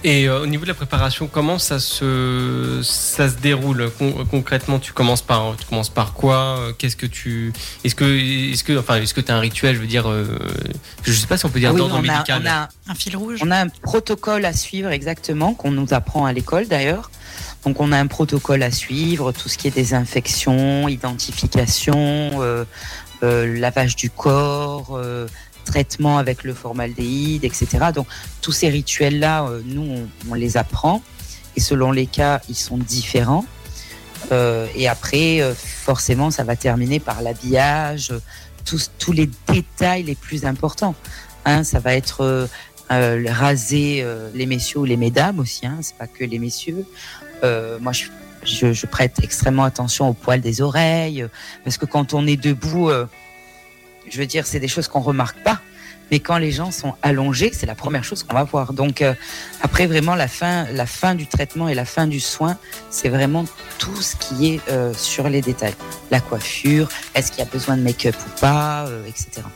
Et 0.03 0.27
euh, 0.27 0.41
au 0.41 0.47
niveau 0.47 0.63
de 0.63 0.69
la 0.69 0.73
préparation, 0.73 1.27
comment 1.31 1.59
ça 1.59 1.79
se 1.79 2.79
ça 2.83 3.29
se 3.29 3.35
déroule 3.35 3.91
Con- 3.99 4.25
concrètement? 4.31 4.79
Tu 4.79 4.93
commences 4.93 5.21
par 5.21 5.55
tu 5.57 5.65
commences 5.65 5.89
par 5.89 6.13
quoi? 6.13 6.57
Euh, 6.59 6.73
Qu'est-ce 6.75 6.95
que 6.95 7.05
tu 7.05 7.53
est-ce 7.83 7.93
que 7.93 8.05
est-ce 8.51 8.63
que 8.63 8.79
enfin 8.79 8.95
est-ce 8.95 9.13
que 9.13 9.21
tu 9.21 9.31
as 9.31 9.35
un 9.35 9.39
rituel? 9.39 9.75
Je 9.75 9.81
veux 9.81 9.85
dire, 9.87 10.09
euh, 10.09 10.25
je 11.03 11.11
sais 11.11 11.27
pas 11.27 11.37
si 11.37 11.45
on 11.45 11.49
peut 11.49 11.59
dire 11.59 11.69
Ah 11.69 11.73
oui, 11.73 11.77
d'ordre 11.79 11.95
on, 11.95 11.99
a, 11.99 12.01
médical. 12.13 12.41
on, 12.43 12.49
a, 12.49 12.69
Un 12.91 12.95
fil 12.95 13.15
rouge. 13.15 13.39
on 13.43 13.51
a 13.51 13.57
un 13.57 13.67
protocole 13.67 14.43
à 14.45 14.53
suivre 14.53 14.89
exactement, 14.89 15.53
qu'on 15.53 15.71
nous 15.71 15.93
apprend 15.93 16.25
à 16.25 16.33
l'école 16.33 16.67
d'ailleurs. 16.67 17.11
Donc 17.63 17.79
on 17.79 17.91
a 17.91 17.97
un 17.99 18.07
protocole 18.07 18.63
à 18.63 18.71
suivre, 18.71 19.31
tout 19.33 19.49
ce 19.49 19.57
qui 19.59 19.67
est 19.67 19.71
désinfection, 19.71 20.87
identification, 20.87 22.41
euh, 22.41 22.65
lavage 23.21 23.95
du 23.95 24.09
corps, 24.09 24.99
traitement 25.63 26.17
avec 26.17 26.43
le 26.43 26.53
formaldéhyde, 26.53 27.43
etc. 27.43 27.67
Donc 27.93 28.07
tous 28.41 28.51
ces 28.51 28.69
rituels-là, 28.69 29.43
euh, 29.43 29.61
nous, 29.65 30.07
on, 30.29 30.33
les 30.33 30.57
apprend. 30.57 31.01
Et 31.55 31.59
selon 31.59 31.91
les 31.91 32.05
cas, 32.05 32.41
ils 32.49 32.55
sont 32.55 32.77
différents. 32.77 33.45
Euh, 34.31 34.67
et 34.75 34.87
après, 34.87 35.41
euh, 35.41 35.53
forcément, 35.55 36.31
ça 36.31 36.43
va 36.43 36.55
terminer 36.55 36.99
par 36.99 37.21
l'habillage, 37.21 38.13
tous, 38.65 38.91
tous 38.99 39.11
les 39.11 39.29
détails 39.47 40.03
les 40.03 40.15
plus 40.15 40.45
importants. 40.45 40.95
Hein, 41.45 41.63
ça 41.63 41.79
va 41.79 41.95
être 41.95 42.47
raser 42.89 44.05
les 44.33 44.45
messieurs 44.45 44.79
ou 44.79 44.85
les 44.85 44.97
mesdames 44.97 45.39
aussi. 45.39 45.65
Hein, 45.65 45.79
c'est 45.81 45.95
pas 45.95 46.07
que 46.07 46.23
les 46.23 46.39
messieurs. 46.39 46.85
Moi, 47.41 47.93
je, 47.93 48.05
je, 48.43 48.73
je 48.73 48.85
prête 48.85 49.19
extrêmement 49.23 49.63
attention 49.63 50.09
au 50.09 50.13
poil 50.13 50.41
des 50.41 50.61
oreilles, 50.61 51.25
parce 51.63 51.77
que 51.77 51.85
quand 51.85 52.13
on 52.13 52.27
est 52.27 52.37
debout, 52.37 52.91
je 54.11 54.17
veux 54.17 54.27
dire, 54.27 54.45
c'est 54.45 54.59
des 54.59 54.67
choses 54.67 54.87
qu'on 54.87 54.99
remarque 54.99 55.41
pas. 55.43 55.61
Mais 56.11 56.19
quand 56.19 56.37
les 56.37 56.51
gens 56.51 56.71
sont 56.71 56.93
allongés, 57.01 57.51
c'est 57.53 57.65
la 57.65 57.73
première 57.73 58.03
chose 58.03 58.23
qu'on 58.23 58.35
va 58.35 58.43
voir. 58.43 58.73
Donc 58.73 59.01
euh, 59.01 59.13
après 59.61 59.87
vraiment 59.87 60.13
la 60.13 60.27
fin, 60.27 60.65
la 60.73 60.85
fin 60.85 61.15
du 61.15 61.25
traitement 61.25 61.69
et 61.69 61.73
la 61.73 61.85
fin 61.85 62.05
du 62.05 62.19
soin, 62.19 62.57
c'est 62.89 63.07
vraiment 63.07 63.45
tout 63.79 64.01
ce 64.01 64.17
qui 64.17 64.53
est 64.53 64.69
euh, 64.69 64.93
sur 64.93 65.29
les 65.29 65.41
détails. 65.41 65.75
La 66.11 66.19
coiffure, 66.19 66.89
est-ce 67.15 67.31
qu'il 67.31 67.39
y 67.39 67.47
a 67.47 67.49
besoin 67.49 67.77
de 67.77 67.81
make-up 67.81 68.15
ou 68.27 68.39
pas, 68.41 68.85
euh, 68.87 69.05
etc. 69.05 69.47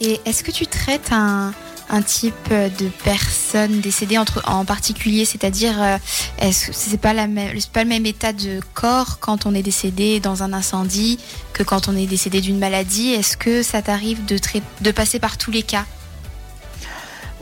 Et 0.00 0.20
est-ce 0.24 0.44
que 0.44 0.52
tu 0.52 0.68
traites 0.68 1.10
un, 1.10 1.52
un 1.90 2.02
type 2.02 2.50
de 2.50 2.88
personne 3.04 3.80
décédée 3.80 4.18
en 4.18 4.64
particulier 4.64 5.24
C'est-à-dire, 5.24 5.80
euh, 5.82 5.96
que 6.40 6.72
c'est 6.72 7.00
pas, 7.00 7.12
le 7.14 7.84
même 7.84 8.06
état 8.06 8.32
de 8.32 8.60
corps 8.74 9.18
quand 9.20 9.46
on 9.46 9.54
est 9.54 9.62
décédé 9.62 10.20
dans 10.20 10.42
un 10.42 10.52
incendie 10.52 11.18
que 11.52 11.62
quand 11.62 11.88
on 11.88 11.96
est 11.96 12.06
décédé 12.06 12.40
d'une 12.40 12.58
maladie? 12.58 13.10
Est-ce 13.10 13.36
que 13.36 13.62
ça 13.62 13.82
t'arrive 13.82 14.24
de 14.26 14.90
passer 14.90 15.18
par 15.18 15.38
tous 15.38 15.50
les 15.50 15.62
cas? 15.62 15.84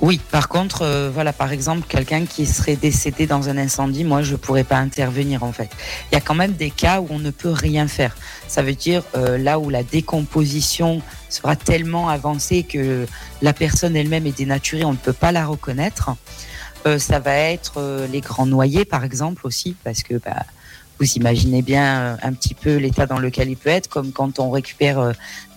Oui, 0.03 0.21
par 0.31 0.49
contre, 0.49 0.83
euh, 0.83 1.11
voilà, 1.12 1.33
par 1.33 1.53
exemple, 1.53 1.87
quelqu'un 1.88 2.26
qui 2.26 2.45
serait 2.45 2.76
décédé 2.76 3.26
dans 3.26 3.49
un 3.49 3.57
incendie, 3.57 4.05
moi, 4.05 4.21
je 4.21 4.37
pourrais 4.37 4.65
pas 4.65 4.76
intervenir 4.76 5.43
en 5.43 5.53
fait. 5.53 5.71
Il 6.11 6.15
y 6.15 6.19
a 6.19 6.21
quand 6.21 6.35
même 6.35 6.53
des 6.53 6.71
cas 6.71 7.00
où 7.00 7.07
on 7.09 7.19
ne 7.19 7.31
peut 7.31 7.50
rien 7.50 7.88
faire. 7.88 8.15
Ça 8.47 8.62
veut 8.62 8.75
dire 8.75 9.03
euh, 9.17 9.38
là 9.38 9.59
où 9.59 9.71
la 9.71 9.83
décomposition 9.83 11.00
sera 11.31 11.57
tellement 11.57 12.11
avancée 12.11 12.62
que 12.62 13.07
la 13.41 13.55
personne 13.55 13.97
elle-même 13.97 14.26
est 14.26 14.37
dénaturée, 14.37 14.85
on 14.85 14.93
ne 14.93 14.99
peut 14.99 15.15
pas 15.15 15.33
la 15.33 15.47
reconnaître. 15.47 16.11
Euh, 16.87 16.99
ça 16.99 17.19
va 17.19 17.35
être 17.35 18.07
les 18.12 18.21
grands 18.21 18.47
noyés, 18.47 18.85
par 18.85 19.03
exemple 19.03 19.47
aussi, 19.47 19.76
parce 19.83 20.03
que 20.03 20.15
bah, 20.17 20.45
vous 21.00 21.07
imaginez 21.12 21.62
bien 21.62 22.19
un 22.23 22.33
petit 22.35 22.55
peu 22.55 22.76
l'état 22.76 23.07
dans 23.07 23.19
lequel 23.19 23.49
il 23.49 23.57
peut 23.57 23.71
être, 23.71 23.88
comme 23.88 24.12
quand 24.12 24.38
on 24.41 24.50
récupère 24.50 25.12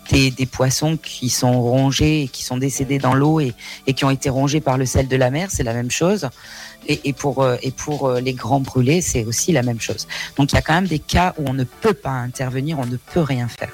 des, 0.09 0.31
des 0.31 0.45
poissons 0.45 0.97
qui 0.97 1.29
sont 1.29 1.61
rongés 1.61 2.23
et 2.23 2.27
qui 2.27 2.43
sont 2.43 2.57
décédés 2.57 2.97
dans 2.97 3.13
l'eau 3.13 3.39
et, 3.39 3.53
et 3.87 3.93
qui 3.93 4.05
ont 4.05 4.09
été 4.09 4.29
rongés 4.29 4.61
par 4.61 4.77
le 4.77 4.85
sel 4.85 5.07
de 5.07 5.15
la 5.15 5.29
mer, 5.29 5.49
c'est 5.51 5.63
la 5.63 5.73
même 5.73 5.91
chose. 5.91 6.29
Et, 6.87 7.09
et 7.09 7.13
pour, 7.13 7.43
euh, 7.43 7.57
et 7.61 7.71
pour 7.71 8.07
euh, 8.07 8.19
les 8.19 8.33
grands 8.33 8.59
brûlés, 8.59 9.01
c'est 9.01 9.25
aussi 9.25 9.51
la 9.51 9.63
même 9.63 9.79
chose. 9.79 10.07
Donc 10.37 10.51
il 10.51 10.55
y 10.55 10.57
a 10.57 10.61
quand 10.61 10.73
même 10.73 10.87
des 10.87 10.99
cas 10.99 11.33
où 11.37 11.43
on 11.47 11.53
ne 11.53 11.63
peut 11.63 11.93
pas 11.93 12.11
intervenir, 12.11 12.79
on 12.79 12.85
ne 12.85 12.97
peut 12.97 13.21
rien 13.21 13.47
faire. 13.47 13.71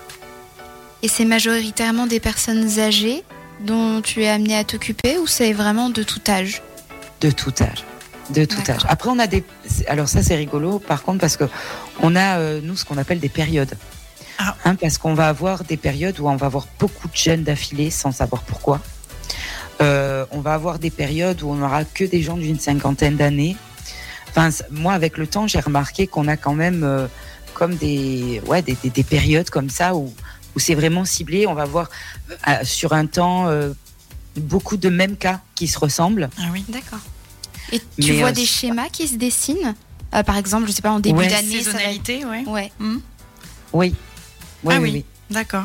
Et 1.03 1.07
c'est 1.07 1.25
majoritairement 1.25 2.07
des 2.07 2.19
personnes 2.19 2.79
âgées 2.79 3.23
dont 3.61 4.01
tu 4.01 4.23
es 4.23 4.27
amené 4.27 4.55
à 4.57 4.63
t'occuper 4.63 5.17
ou 5.17 5.27
c'est 5.27 5.53
vraiment 5.53 5.89
de 5.89 6.03
tout 6.03 6.21
âge? 6.27 6.61
De 7.21 7.31
tout 7.31 7.53
âge. 7.61 7.85
De 8.31 8.43
tout 8.43 8.59
âge. 8.69 8.81
Après, 8.89 9.09
on 9.09 9.19
a 9.19 9.27
des. 9.27 9.43
Alors, 9.87 10.09
ça, 10.09 10.23
c'est 10.23 10.35
rigolo, 10.35 10.79
par 10.79 11.03
contre, 11.03 11.19
parce 11.19 11.37
que 11.37 11.43
on 12.01 12.15
a, 12.15 12.39
euh, 12.39 12.59
nous, 12.61 12.75
ce 12.75 12.83
qu'on 12.83 12.97
appelle 12.97 13.19
des 13.19 13.29
périodes. 13.29 13.77
Ah. 14.37 14.55
Hein, 14.65 14.75
parce 14.75 14.97
qu'on 14.97 15.13
va 15.13 15.27
avoir 15.29 15.63
des 15.63 15.77
périodes 15.77 16.19
où 16.19 16.27
on 16.27 16.35
va 16.35 16.47
avoir 16.47 16.67
beaucoup 16.79 17.07
de 17.07 17.15
jeunes 17.15 17.43
d'affilée 17.43 17.89
sans 17.89 18.11
savoir 18.11 18.41
pourquoi. 18.43 18.81
Euh, 19.81 20.25
on 20.31 20.39
va 20.39 20.53
avoir 20.53 20.79
des 20.79 20.89
périodes 20.91 21.41
où 21.41 21.49
on 21.49 21.55
n'aura 21.55 21.83
que 21.83 22.03
des 22.03 22.21
gens 22.21 22.37
d'une 22.37 22.59
cinquantaine 22.59 23.15
d'années. 23.17 23.55
Enfin, 24.29 24.49
moi, 24.71 24.93
avec 24.93 25.17
le 25.17 25.27
temps, 25.27 25.47
j'ai 25.47 25.59
remarqué 25.59 26.07
qu'on 26.07 26.27
a 26.27 26.37
quand 26.37 26.53
même 26.53 26.83
euh, 26.83 27.07
comme 27.53 27.75
des, 27.75 28.41
ouais, 28.47 28.61
des, 28.61 28.75
des- 28.83 28.89
des 28.89 29.03
périodes 29.03 29.49
comme 29.49 29.69
ça 29.69 29.95
où, 29.95 30.13
où 30.55 30.59
c'est 30.59 30.75
vraiment 30.75 31.05
ciblé. 31.05 31.47
On 31.47 31.53
va 31.53 31.65
voir 31.65 31.89
euh, 32.47 32.51
sur 32.63 32.93
un 32.93 33.05
temps 33.05 33.47
euh, 33.47 33.71
beaucoup 34.37 34.75
de 34.77 34.89
mêmes 34.89 35.15
cas 35.15 35.39
qui 35.55 35.67
se 35.67 35.79
ressemblent. 35.79 36.29
Ah 36.37 36.47
oui. 36.51 36.65
D'accord. 36.67 36.99
Et 37.71 37.79
tu 37.79 38.11
Mais, 38.13 38.19
vois 38.19 38.29
euh, 38.29 38.33
des 38.33 38.45
schémas 38.45 38.89
qui 38.89 39.07
se 39.07 39.15
dessinent? 39.15 39.75
Euh, 40.13 40.23
Par 40.23 40.37
exemple, 40.37 40.67
je 40.67 40.71
sais 40.73 40.81
pas, 40.81 40.91
en 40.91 40.99
début 40.99 41.19
Ouais, 41.19 41.27
d'année, 41.27 41.61
ça 41.63 41.71
va 41.71 41.77
Saisonnalité, 41.79 42.25
ouais. 42.25 42.43
Ouais. 42.47 42.71
Hmm. 42.79 42.97
Oui. 43.73 43.93
Oui, 44.65 44.73
Ah 44.77 44.81
oui, 44.81 44.89
oui. 44.91 44.91
oui. 44.97 45.05
D'accord. 45.35 45.63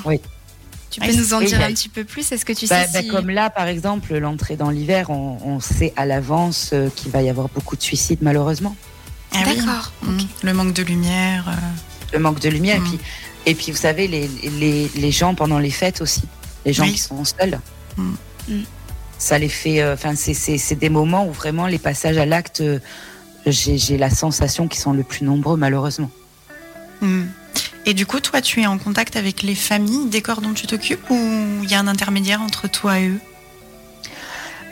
Tu 0.91 0.99
Ah, 1.03 1.07
peux 1.07 1.13
nous 1.15 1.35
en 1.35 1.39
oui, 1.39 1.47
dire 1.47 1.61
un 1.61 1.69
petit 1.69 1.89
peu 1.89 2.03
plus 2.05 2.33
Est-ce 2.33 2.45
que 2.45 2.53
tu 2.53 2.67
Bah, 2.67 2.85
sais 2.85 2.93
bah, 2.93 3.01
si... 3.03 3.09
Comme 3.09 3.31
là, 3.31 3.49
par 3.49 3.67
exemple, 3.69 4.17
l'entrée 4.17 4.57
dans 4.57 4.71
l'hiver, 4.71 5.11
on, 5.11 5.39
on 5.45 5.61
sait 5.61 5.93
à 5.97 6.05
l'avance 6.05 6.71
euh, 6.73 6.89
qu'il 6.95 7.13
va 7.13 7.23
y 7.23 7.29
avoir 7.31 7.49
beaucoup 7.49 7.77
de 7.77 7.83
suicides, 7.83 8.19
malheureusement. 8.23 8.75
Ah 9.33 9.39
oui. 9.47 9.57
D'accord. 9.57 9.93
Hmm. 10.03 10.19
Le 10.43 10.53
manque 10.53 10.73
de 10.73 10.83
lumière. 10.83 11.45
euh, 11.49 12.13
Le 12.13 12.19
manque 12.19 12.41
de 12.41 12.49
lumière. 12.49 12.81
Mm. 12.81 12.87
Et, 12.87 12.89
puis, 12.89 12.99
et 13.47 13.55
puis, 13.55 13.71
vous 13.73 13.79
savez, 13.79 14.09
les, 14.09 14.29
les, 14.59 14.91
les 14.97 15.11
gens 15.13 15.37
pendant 15.37 15.61
les 15.61 15.71
fêtes 15.71 16.01
aussi, 16.01 16.23
les 16.67 16.73
gens 16.73 16.83
Oui. 16.85 16.93
qui 16.93 16.99
sont 16.99 17.25
seuls, 17.25 17.61
Mm. 17.97 18.15
Mm. 18.49 18.63
ça 19.19 19.39
les 19.39 19.49
fait. 19.49 19.81
euh, 19.83 19.95
Enfin, 19.95 20.17
c'est- 20.17 20.35
c'est 20.35 20.59
c'est 20.59 20.75
des 20.77 20.89
moments 20.89 21.25
où 21.27 21.33
vraiment 21.33 21.67
les 21.69 21.79
passages 21.79 22.17
à 22.19 22.27
l'acte, 22.27 22.61
euh, 22.63 22.81
j'ai 23.47 23.79
j'ai 23.79 23.97
la 23.97 24.11
sensation 24.11 24.67
qu'ils 24.67 24.81
sont 24.81 24.93
le 24.93 25.05
plus 25.05 25.25
nombreux, 25.25 25.57
malheureusement. 25.57 26.11
Et 27.87 27.95
du 27.95 28.07
coup, 28.07 28.21
toi, 28.21 28.41
tu 28.41 28.61
es 28.61 28.67
en 28.67 28.79
contact 28.79 29.17
avec 29.17 29.43
les 29.43 29.55
familles 29.55 30.09
des 30.09 30.21
corps 30.23 30.41
dont 30.43 30.53
tu 30.53 30.67
t'occupes 30.67 31.09
ou 31.11 31.17
il 31.63 31.71
y 31.71 31.75
a 31.75 31.81
un 31.81 31.89
intermédiaire 31.89 32.43
entre 32.43 32.69
toi 32.69 32.99
et 33.01 33.09
eux? 33.09 33.21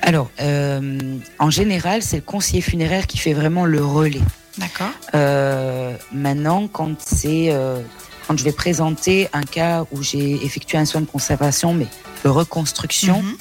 Alors, 0.03 0.31
euh, 0.41 1.19
en 1.39 1.51
général, 1.51 2.03
c'est 2.03 2.17
le 2.17 2.23
conseiller 2.23 2.63
funéraire 2.63 3.07
qui 3.07 3.19
fait 3.19 3.33
vraiment 3.33 3.65
le 3.65 3.85
relais. 3.85 4.21
D'accord. 4.59 4.91
Euh, 5.15 5.97
maintenant, 6.13 6.69
quand 6.69 7.01
c'est 7.01 7.49
euh, 7.51 7.81
quand 8.27 8.39
je 8.39 8.45
vais 8.45 8.53
présenter 8.53 9.29
un 9.33 9.43
cas 9.43 9.85
où 9.91 10.03
j'ai 10.03 10.35
effectué 10.45 10.79
un 10.79 10.85
soin 10.85 11.01
de 11.01 11.07
conservation, 11.07 11.73
mais 11.75 11.87
de 12.25 12.29
reconstruction, 12.29 13.23
Mhm. 13.23 13.37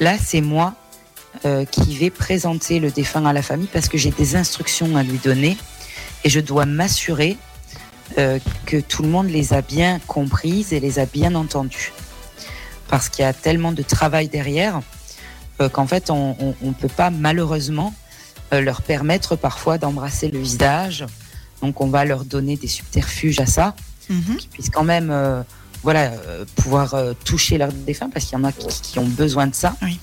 là, 0.00 0.16
c'est 0.22 0.40
moi 0.40 0.74
qui 1.72 1.96
vais 1.96 2.10
présenter 2.10 2.78
le 2.78 2.90
défunt 2.90 3.26
à 3.26 3.32
la 3.32 3.42
famille 3.42 3.68
parce 3.70 3.88
que 3.88 3.98
j'ai 3.98 4.12
des 4.12 4.34
instructions 4.36 4.96
à 4.96 5.02
lui 5.02 5.18
donner 5.18 5.58
et 6.22 6.30
je 6.30 6.38
dois 6.40 6.64
m'assurer 6.64 7.36
euh, 8.18 8.38
que 8.66 8.78
tout 8.80 9.02
le 9.02 9.08
monde 9.08 9.28
les 9.28 9.52
a 9.52 9.62
bien 9.62 9.98
comprises 10.06 10.72
et 10.72 10.80
les 10.80 10.98
a 10.98 11.06
bien 11.06 11.34
entendues. 11.34 11.92
Parce 12.88 13.08
qu'il 13.08 13.24
y 13.24 13.26
a 13.28 13.32
tellement 13.32 13.72
de 13.72 13.82
travail 13.82 14.28
derrière 14.28 14.80
euh, 15.60 15.68
qu'en 15.68 15.86
fait, 15.86 16.10
on 16.10 16.54
ne 16.62 16.72
peut 16.72 16.88
pas 16.88 17.10
malheureusement 17.10 17.94
euh, 18.52 18.60
leur 18.60 18.82
permettre 18.82 19.36
parfois 19.36 19.78
d'embrasser 19.78 20.28
le 20.28 20.38
visage. 20.38 21.04
Donc, 21.62 21.80
on 21.80 21.86
va 21.88 22.04
leur 22.04 22.24
donner 22.24 22.56
des 22.56 22.68
subterfuges 22.68 23.40
à 23.40 23.46
ça, 23.46 23.74
Mhm. 24.10 24.36
qu'ils 24.36 24.50
puissent 24.50 24.70
quand 24.70 24.84
même 24.84 25.44
voilà, 25.82 26.12
pouvoir 26.56 26.94
toucher 27.24 27.56
leur 27.58 27.72
défunt, 27.72 28.10
parce 28.10 28.26
qu'il 28.26 28.38
y 28.38 28.40
en 28.40 28.44
a 28.44 28.52
qui, 28.52 28.66
qui 28.82 28.98
ont 28.98 29.06
besoin 29.06 29.46
de 29.46 29.54
ça. 29.54 29.76
Oui. 29.82 29.98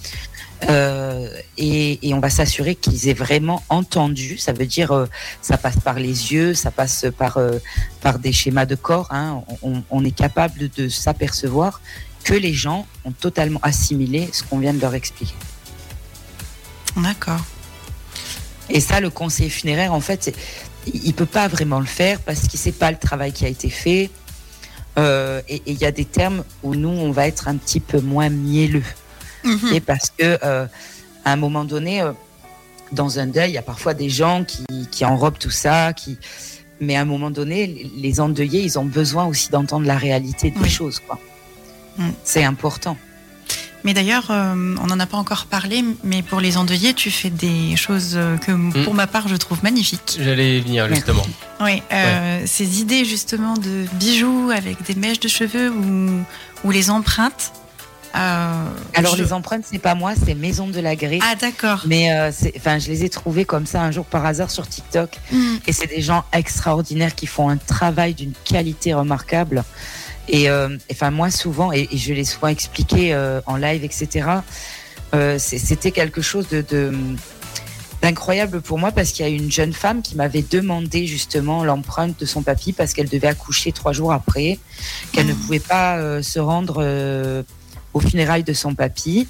Euh, 0.69 1.27
et, 1.57 2.07
et 2.07 2.13
on 2.13 2.19
va 2.19 2.29
s'assurer 2.29 2.75
qu'ils 2.75 3.07
aient 3.09 3.15
vraiment 3.15 3.63
entendu. 3.69 4.37
Ça 4.37 4.53
veut 4.53 4.67
dire, 4.67 4.91
euh, 4.91 5.07
ça 5.41 5.57
passe 5.57 5.79
par 5.79 5.95
les 5.95 6.33
yeux, 6.33 6.53
ça 6.53 6.69
passe 6.69 7.05
par, 7.17 7.37
euh, 7.37 7.57
par 8.01 8.19
des 8.19 8.31
schémas 8.31 8.65
de 8.65 8.75
corps. 8.75 9.07
hein. 9.09 9.41
On, 9.63 9.81
on 9.89 10.05
est 10.05 10.15
capable 10.15 10.69
de 10.69 10.87
s'apercevoir 10.87 11.81
que 12.23 12.35
les 12.35 12.53
gens 12.53 12.85
ont 13.05 13.11
totalement 13.11 13.59
assimilé 13.63 14.29
ce 14.31 14.43
qu'on 14.43 14.59
vient 14.59 14.73
de 14.73 14.79
leur 14.79 14.93
expliquer. 14.93 15.33
D'accord. 16.95 17.41
Et 18.69 18.79
ça, 18.79 18.99
le 18.99 19.09
conseiller 19.09 19.49
funéraire, 19.49 19.93
en 19.93 19.99
fait, 20.01 20.35
il 20.93 21.07
ne 21.07 21.11
peut 21.13 21.25
pas 21.25 21.47
vraiment 21.47 21.79
le 21.79 21.85
faire 21.85 22.19
parce 22.19 22.41
qu'il 22.41 22.59
ne 22.59 22.63
sait 22.63 22.71
pas 22.71 22.91
le 22.91 22.97
travail 22.97 23.33
qui 23.33 23.45
a 23.45 23.47
été 23.47 23.69
fait. 23.69 24.11
Euh, 24.97 25.41
et 25.49 25.61
il 25.65 25.77
y 25.77 25.85
a 25.85 25.91
des 25.91 26.05
termes 26.05 26.43
où 26.63 26.75
nous, 26.75 26.89
on 26.89 27.11
va 27.11 27.27
être 27.27 27.47
un 27.47 27.55
petit 27.55 27.79
peu 27.79 27.99
moins 28.01 28.29
mielleux. 28.29 28.83
Mhm. 29.43 29.73
Et 29.73 29.79
parce 29.81 30.09
que 30.17 30.37
euh, 30.43 30.65
à 31.25 31.31
un 31.33 31.35
moment 31.35 31.63
donné, 31.65 32.01
euh, 32.01 32.11
dans 32.91 33.19
un 33.19 33.27
deuil, 33.27 33.51
il 33.51 33.53
y 33.53 33.57
a 33.57 33.61
parfois 33.61 33.93
des 33.93 34.09
gens 34.09 34.43
qui, 34.43 34.65
qui 34.91 35.05
enrobent 35.05 35.37
tout 35.39 35.49
ça, 35.51 35.93
qui... 35.93 36.17
mais 36.79 36.95
à 36.97 37.01
un 37.01 37.05
moment 37.05 37.31
donné, 37.31 37.89
les- 37.95 38.19
endeuillés, 38.19 38.61
ils 38.63 38.77
ont 38.79 38.85
besoin 38.85 39.25
aussi 39.25 39.49
d'entendre 39.49 39.85
la 39.85 39.97
réalité 39.97 40.51
des 40.51 40.59
Oui. 40.59 40.69
choses. 40.69 40.99
quoi. 40.99 41.19
Mm. 41.97 42.09
C'est 42.23 42.43
important. 42.43 42.97
Mais 43.83 43.95
d'ailleurs, 43.95 44.27
euh, 44.29 44.75
on 44.79 44.85
n'en 44.87 44.99
a 44.99 45.07
pas 45.07 45.17
encore 45.17 45.45
parlé, 45.47 45.83
mais 46.03 46.21
pour 46.21 46.39
les 46.39 46.55
endeuillés, 46.57 46.93
tu 46.93 47.09
fais 47.09 47.31
des 47.31 47.75
choses 47.75 48.15
que, 48.45 48.51
Hmm. 48.51 48.83
pour 48.83 48.93
ma 48.93 49.07
part, 49.07 49.27
je 49.27 49.35
trouve 49.35 49.63
magnifiques. 49.63 50.19
J'allais 50.19 50.59
venir 50.59 50.87
justement. 50.93 51.25
Oui, 51.61 51.81
euh, 51.91 52.43
ces 52.45 52.79
idées 52.79 53.05
justement 53.05 53.55
de 53.55 53.85
bijoux 53.93 54.51
avec 54.55 54.83
des 54.83 54.93
mèches 54.93 55.19
de 55.19 55.27
cheveux 55.27 55.71
ou, 55.71 56.21
ou 56.63 56.69
les 56.71 56.91
empreintes. 56.91 57.53
Euh, 58.15 58.65
Alors 58.93 59.15
je- 59.15 59.23
les 59.23 59.33
empreintes, 59.33 59.63
c'est 59.69 59.79
pas 59.79 59.95
moi, 59.95 60.13
c'est 60.25 60.33
Maison 60.35 60.67
de 60.67 60.79
la 60.79 60.95
Grée. 60.95 61.19
Ah 61.21 61.35
d'accord. 61.35 61.83
Mais 61.87 62.11
euh, 62.11 62.31
enfin, 62.57 62.77
je 62.79 62.87
les 62.89 63.03
ai 63.05 63.09
trouvées 63.09 63.45
comme 63.45 63.65
ça 63.65 63.81
un 63.81 63.91
jour 63.91 64.05
par 64.05 64.25
hasard 64.25 64.51
sur 64.51 64.67
TikTok. 64.67 65.17
Mm. 65.31 65.55
Et 65.67 65.71
c'est 65.73 65.87
des 65.87 66.01
gens 66.01 66.23
extraordinaires 66.33 67.15
qui 67.15 67.27
font 67.27 67.49
un 67.49 67.57
travail 67.57 68.13
d'une 68.13 68.33
qualité 68.43 68.93
remarquable. 68.93 69.63
Et 70.27 70.49
euh, 70.49 70.77
enfin 70.91 71.11
moi 71.11 71.29
souvent, 71.31 71.71
et, 71.73 71.87
et 71.91 71.97
je 71.97 72.13
l'ai 72.13 72.23
souvent 72.25 72.47
expliqué 72.47 73.15
en 73.45 73.55
live, 73.57 73.83
etc. 73.83 74.27
C'était 75.37 75.91
quelque 75.91 76.21
chose 76.21 76.47
de, 76.49 76.91
pour 78.63 78.79
moi 78.79 78.91
parce 78.91 79.11
qu'il 79.11 79.25
y 79.25 79.29
a 79.29 79.31
une 79.31 79.51
jeune 79.51 79.73
femme 79.73 80.01
qui 80.01 80.15
m'avait 80.15 80.41
demandé 80.41 81.05
justement 81.05 81.63
l'empreinte 81.63 82.19
de 82.19 82.25
son 82.25 82.41
papy 82.41 82.73
parce 82.73 82.93
qu'elle 82.93 83.09
devait 83.09 83.27
accoucher 83.27 83.71
trois 83.71 83.91
jours 83.93 84.11
après, 84.13 84.57
qu'elle 85.11 85.27
ne 85.27 85.33
Mhm. 85.33 85.39
pouvait 85.39 85.59
pas 85.59 85.97
euh, 85.97 86.21
se 86.23 86.39
rendre 86.39 86.77
euh, 86.79 87.43
aux 87.93 87.99
funérailles 87.99 88.43
de 88.43 88.53
son 88.53 88.73
papy. 88.75 89.27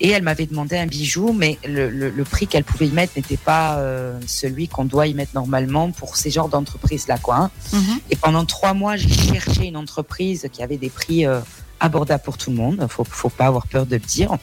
Et 0.00 0.10
elle 0.10 0.22
m'avait 0.22 0.46
demandé 0.46 0.76
un 0.76 0.86
bijou, 0.86 1.32
mais 1.32 1.58
le, 1.64 1.88
le- 1.90 2.10
le 2.10 2.24
prix 2.24 2.46
qu'elle 2.46 2.64
pouvait 2.64 2.88
y 2.88 2.90
mettre 2.92 3.12
n'était 3.16 3.36
pas 3.36 3.76
euh, 3.78 4.18
celui 4.26 4.66
qu'on 4.68 4.84
doit 4.84 5.06
y 5.06 5.14
mettre 5.14 5.32
normalement 5.34 5.90
pour 5.92 6.16
ces 6.16 6.30
genres 6.30 6.48
d'entreprises-là. 6.48 7.18
Quoi, 7.18 7.36
hein. 7.36 7.50
Mhm. 7.72 8.00
Et 8.10 8.16
pendant 8.16 8.44
trois 8.44 8.74
mois, 8.74 8.96
j'ai 8.96 9.08
cherché 9.12 9.66
une 9.66 9.76
entreprise 9.76 10.48
qui 10.52 10.62
avait 10.62 10.78
des 10.78 10.90
prix 10.90 11.26
euh, 11.26 11.40
abordables 11.80 12.22
pour 12.24 12.36
tout 12.38 12.50
le 12.50 12.56
monde. 12.56 12.86
Faut, 12.90 13.04
faut 13.04 13.28
pas 13.30 13.46
avoir 13.46 13.66
peur 13.66 13.86
de 13.86 13.94
le 13.96 14.00
dire. 14.00 14.36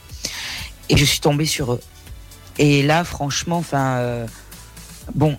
Et 0.90 0.98
je 0.98 1.06
suis 1.06 1.20
tombée 1.20 1.46
sur 1.46 1.74
eux. 1.74 1.82
Et 2.58 2.82
là, 2.84 3.04
franchement, 3.04 3.58
enfin, 3.58 3.98
euh, 3.98 4.26
bon, 5.16 5.38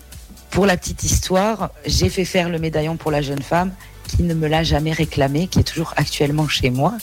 pour 0.49 0.65
la 0.65 0.77
petite 0.77 1.03
histoire, 1.03 1.71
j'ai 1.85 2.09
fait 2.09 2.25
faire 2.25 2.49
le 2.49 2.59
médaillon 2.59 2.97
pour 2.97 3.09
la 3.11 3.21
jeune 3.21 3.41
femme 3.41 3.71
qui 4.15 4.23
ne 4.23 4.33
me 4.33 4.47
l'a 4.47 4.63
jamais 4.63 4.91
réclamé, 4.93 5.47
qui 5.47 5.59
est 5.59 5.63
toujours 5.63 5.93
actuellement 5.97 6.47
chez 6.47 6.69
moi. 6.69 6.93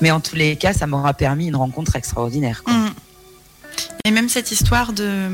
Mais 0.00 0.10
en 0.10 0.20
tous 0.20 0.36
les 0.36 0.56
cas, 0.56 0.72
ça 0.72 0.86
m'aura 0.86 1.14
permis 1.14 1.46
une 1.48 1.56
rencontre 1.56 1.96
extraordinaire. 1.96 2.62
quoi. 2.64 2.74
Mm. 2.74 2.90
Et 4.04 4.10
même 4.10 4.28
cette 4.28 4.50
histoire 4.50 4.92
de 4.92 5.28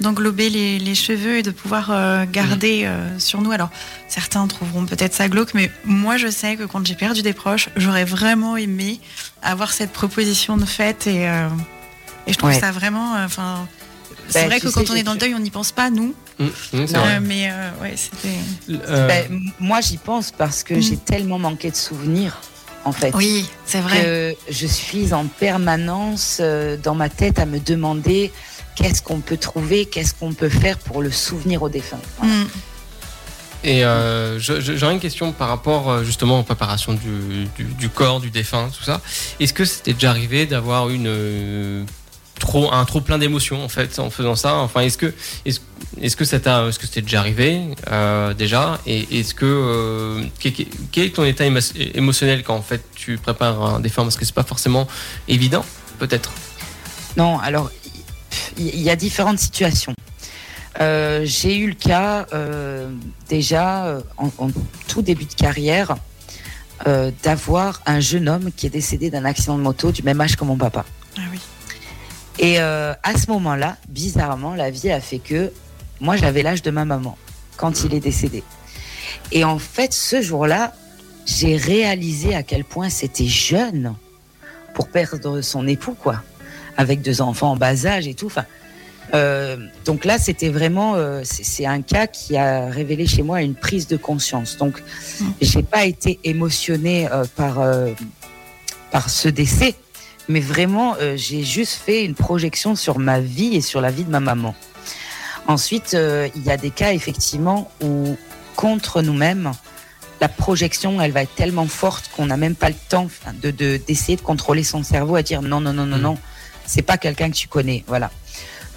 d'englober 0.00 0.50
les, 0.50 0.80
les 0.80 0.94
cheveux 0.96 1.36
et 1.38 1.42
de 1.44 1.52
pouvoir 1.52 1.90
euh, 1.90 2.24
garder 2.30 2.82
euh, 2.86 3.18
sur 3.20 3.40
nous. 3.40 3.52
Alors, 3.52 3.70
certains 4.08 4.44
trouveront 4.48 4.84
peut-être 4.84 5.14
ça 5.14 5.28
glauque, 5.28 5.54
mais 5.54 5.70
moi, 5.84 6.16
je 6.16 6.26
sais 6.28 6.56
que 6.56 6.64
quand 6.64 6.84
j'ai 6.84 6.96
perdu 6.96 7.22
des 7.22 7.32
proches, 7.34 7.68
j'aurais 7.76 8.04
vraiment 8.04 8.56
aimé 8.56 8.98
avoir 9.42 9.72
cette 9.72 9.92
proposition 9.92 10.56
de 10.56 10.64
fête 10.64 11.06
et, 11.06 11.28
euh, 11.28 11.46
et 12.26 12.32
je 12.32 12.38
trouve 12.38 12.50
Ouais. 12.50 12.58
ça 12.58 12.72
vraiment. 12.72 13.14
Enfin, 13.24 13.68
c'est 14.28 14.40
Ben, 14.42 14.48
vrai 14.48 14.58
que 14.60 14.68
sais, 14.68 14.74
quand 14.74 14.90
on 14.90 14.94
est 14.96 15.04
dans 15.04 15.12
le 15.12 15.18
deuil, 15.18 15.34
on 15.36 15.38
n'y 15.38 15.50
pense 15.50 15.70
pas, 15.70 15.88
nous. 15.90 16.14
Mmh, 16.46 16.86
c'est 16.86 16.92
Non. 16.92 17.00
vrai. 17.00 17.20
Mais 17.20 17.50
euh, 17.50 17.70
ouais, 17.82 17.94
c'était. 17.96 18.36
Euh, 18.88 19.06
Ben, 19.08 19.40
moi, 19.60 19.80
j'y 19.80 19.96
pense 19.98 20.30
parce 20.30 20.62
que 20.62 20.74
Mm. 20.74 20.80
j'ai 20.82 20.96
tellement 20.96 21.38
manqué 21.38 21.70
de 21.70 21.76
souvenirs, 21.76 22.38
en 22.84 22.92
fait. 22.92 23.14
Oui, 23.14 23.46
c'est 23.66 23.80
vrai. 23.80 24.02
que 24.02 24.34
je 24.50 24.66
suis 24.66 25.12
en 25.12 25.26
permanence 25.26 26.38
euh, 26.40 26.76
dans 26.76 26.94
ma 26.94 27.08
tête 27.08 27.38
à 27.38 27.46
me 27.46 27.58
demander 27.60 28.32
qu'est-ce 28.74 29.02
qu'on 29.02 29.20
peut 29.20 29.36
trouver, 29.36 29.86
qu'est-ce 29.86 30.14
qu'on 30.14 30.32
peut 30.32 30.48
faire 30.48 30.78
pour 30.78 31.02
le 31.02 31.10
souvenir 31.10 31.62
au 31.62 31.68
défunt. 31.68 32.00
Voilà. 32.18 32.34
Mm. 32.34 32.46
Et 33.64 33.84
euh, 33.84 34.40
j'aurais 34.40 34.94
une 34.94 34.98
question 34.98 35.30
par 35.30 35.46
rapport 35.48 36.02
justement 36.02 36.40
aux 36.40 36.42
préparations 36.42 36.94
du, 36.94 37.46
du, 37.56 37.62
du 37.64 37.88
corps, 37.88 38.18
du 38.20 38.28
défunt, 38.30 38.68
tout 38.76 38.82
ça. 38.82 39.00
Est-ce 39.38 39.52
que 39.52 39.64
c'était 39.64 39.92
déjà 39.92 40.10
arrivé 40.10 40.46
d'avoir 40.46 40.88
une 40.90 41.06
euh, 41.06 41.84
trop 42.42 42.72
un 42.72 42.84
trop 42.84 43.00
plein 43.00 43.18
d'émotions 43.18 43.64
en 43.64 43.68
fait 43.68 43.98
en 43.98 44.10
faisant 44.10 44.36
ça 44.36 44.54
Enfin, 44.56 44.80
est-ce 44.82 44.98
que 44.98 45.14
est-ce 45.46 45.60
est-ce 46.00 46.16
que 46.16 46.24
ça 46.24 46.38
t'a 46.40 46.66
est-ce 46.68 46.78
que 46.78 46.86
c'était 46.86 47.02
déjà 47.02 47.20
arrivé 47.20 47.60
euh, 47.90 48.34
déjà? 48.34 48.78
Et 48.86 49.20
est-ce 49.20 49.34
que 49.34 49.46
euh, 49.46 50.24
quel, 50.40 51.04
est 51.06 51.14
ton 51.14 51.24
état 51.24 51.44
émo- 51.44 51.76
émotionnel 51.94 52.42
quand 52.42 52.56
en 52.56 52.62
fait 52.62 52.82
tu 52.94 53.16
prépares 53.18 53.60
un 53.74 53.80
défunt 53.80 54.02
Parce 54.02 54.16
que 54.16 54.24
c'est 54.24 54.34
pas 54.34 54.42
forcément 54.44 54.86
évident, 55.28 55.64
peut-être. 55.98 56.30
Non, 57.16 57.38
alors 57.38 57.70
il 58.58 58.74
y, 58.74 58.82
y 58.82 58.90
a 58.90 58.96
différentes 58.96 59.38
situations. 59.38 59.94
Euh, 60.80 61.22
J'ai 61.24 61.56
eu 61.58 61.68
le 61.68 61.74
cas 61.74 62.26
euh, 62.32 62.88
déjà 63.28 63.98
en, 64.16 64.30
en 64.38 64.48
tout 64.88 65.02
début 65.02 65.26
de 65.26 65.34
carrière 65.34 65.94
euh, 66.86 67.10
d'avoir 67.22 67.80
un 67.86 68.00
jeune 68.00 68.28
homme 68.28 68.50
qui 68.56 68.66
est 68.66 68.70
décédé 68.70 69.10
d'un 69.10 69.24
accident 69.26 69.56
de 69.58 69.62
moto 69.62 69.92
du 69.92 70.02
même 70.02 70.20
âge 70.20 70.34
que 70.36 70.44
mon 70.44 70.56
papa. 70.56 70.84
Ah 71.18 71.20
oui. 71.30 71.38
Et 72.42 72.58
euh, 72.58 72.92
à 73.04 73.16
ce 73.16 73.30
moment-là, 73.30 73.76
bizarrement, 73.88 74.54
la 74.54 74.70
vie 74.70 74.90
a 74.90 75.00
fait 75.00 75.20
que 75.20 75.52
moi, 76.00 76.16
j'avais 76.16 76.42
l'âge 76.42 76.60
de 76.62 76.70
ma 76.72 76.84
maman 76.84 77.16
quand 77.56 77.84
il 77.84 77.94
est 77.94 78.00
décédé. 78.00 78.42
Et 79.30 79.44
en 79.44 79.58
fait, 79.58 79.92
ce 79.94 80.20
jour-là, 80.20 80.74
j'ai 81.24 81.56
réalisé 81.56 82.34
à 82.34 82.42
quel 82.42 82.64
point 82.64 82.90
c'était 82.90 83.28
jeune 83.28 83.94
pour 84.74 84.88
perdre 84.88 85.40
son 85.40 85.68
époux, 85.68 85.94
quoi, 85.94 86.20
avec 86.76 87.00
deux 87.00 87.22
enfants 87.22 87.52
en 87.52 87.56
bas 87.56 87.86
âge 87.86 88.08
et 88.08 88.14
tout. 88.14 88.26
Enfin, 88.26 88.44
euh, 89.14 89.56
donc 89.84 90.04
là, 90.04 90.18
c'était 90.18 90.48
vraiment, 90.48 90.96
euh, 90.96 91.20
c'est 91.22 91.66
un 91.66 91.80
cas 91.82 92.08
qui 92.08 92.36
a 92.36 92.66
révélé 92.66 93.06
chez 93.06 93.22
moi 93.22 93.40
une 93.42 93.54
prise 93.54 93.86
de 93.86 93.96
conscience. 93.96 94.56
Donc, 94.56 94.82
Mm. 95.20 95.24
j'ai 95.40 95.62
pas 95.62 95.84
été 95.84 96.18
émotionnée 96.24 97.08
euh, 97.12 97.24
par 97.36 97.60
par 98.90 99.08
ce 99.08 99.28
décès, 99.28 99.74
mais 100.28 100.40
vraiment, 100.40 100.94
euh, 101.00 101.16
j'ai 101.16 101.42
juste 101.44 101.74
fait 101.84 102.04
une 102.04 102.14
projection 102.14 102.74
sur 102.76 102.98
ma 102.98 103.20
vie 103.20 103.54
et 103.56 103.60
sur 103.60 103.80
la 103.80 103.90
vie 103.90 104.04
de 104.04 104.10
ma 104.10 104.20
maman. 104.20 104.54
Ensuite, 105.46 105.94
euh, 105.94 106.28
il 106.36 106.42
y 106.44 106.50
a 106.50 106.56
des 106.56 106.70
cas 106.70 106.92
effectivement 106.92 107.70
où, 107.82 108.16
contre 108.56 109.02
nous-mêmes, 109.02 109.52
la 110.20 110.28
projection, 110.28 111.00
elle 111.00 111.10
va 111.10 111.22
être 111.22 111.34
tellement 111.34 111.66
forte 111.66 112.08
qu'on 112.14 112.26
n'a 112.26 112.36
même 112.36 112.54
pas 112.54 112.68
le 112.68 112.76
temps 112.88 113.08
de 113.42 113.50
de- 113.50 113.80
d'essayer 113.88 114.16
de, 114.16 114.22
contrôler 114.22 114.62
son 114.62 114.84
cerveau 114.84 115.16
à 115.16 115.22
dire 115.22 115.42
non, 115.42 115.60
non, 115.60 115.72
non, 115.72 115.84
non, 115.86 115.96
Mhm. 115.96 116.02
non, 116.02 116.18
c'est 116.64 116.82
pas 116.82 116.96
quelqu'un 116.96 117.28
que 117.30 117.34
tu 117.36 117.48
connais, 117.48 117.82
voilà. 117.88 118.10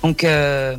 Donc, 0.01 0.23
euh, 0.23 0.75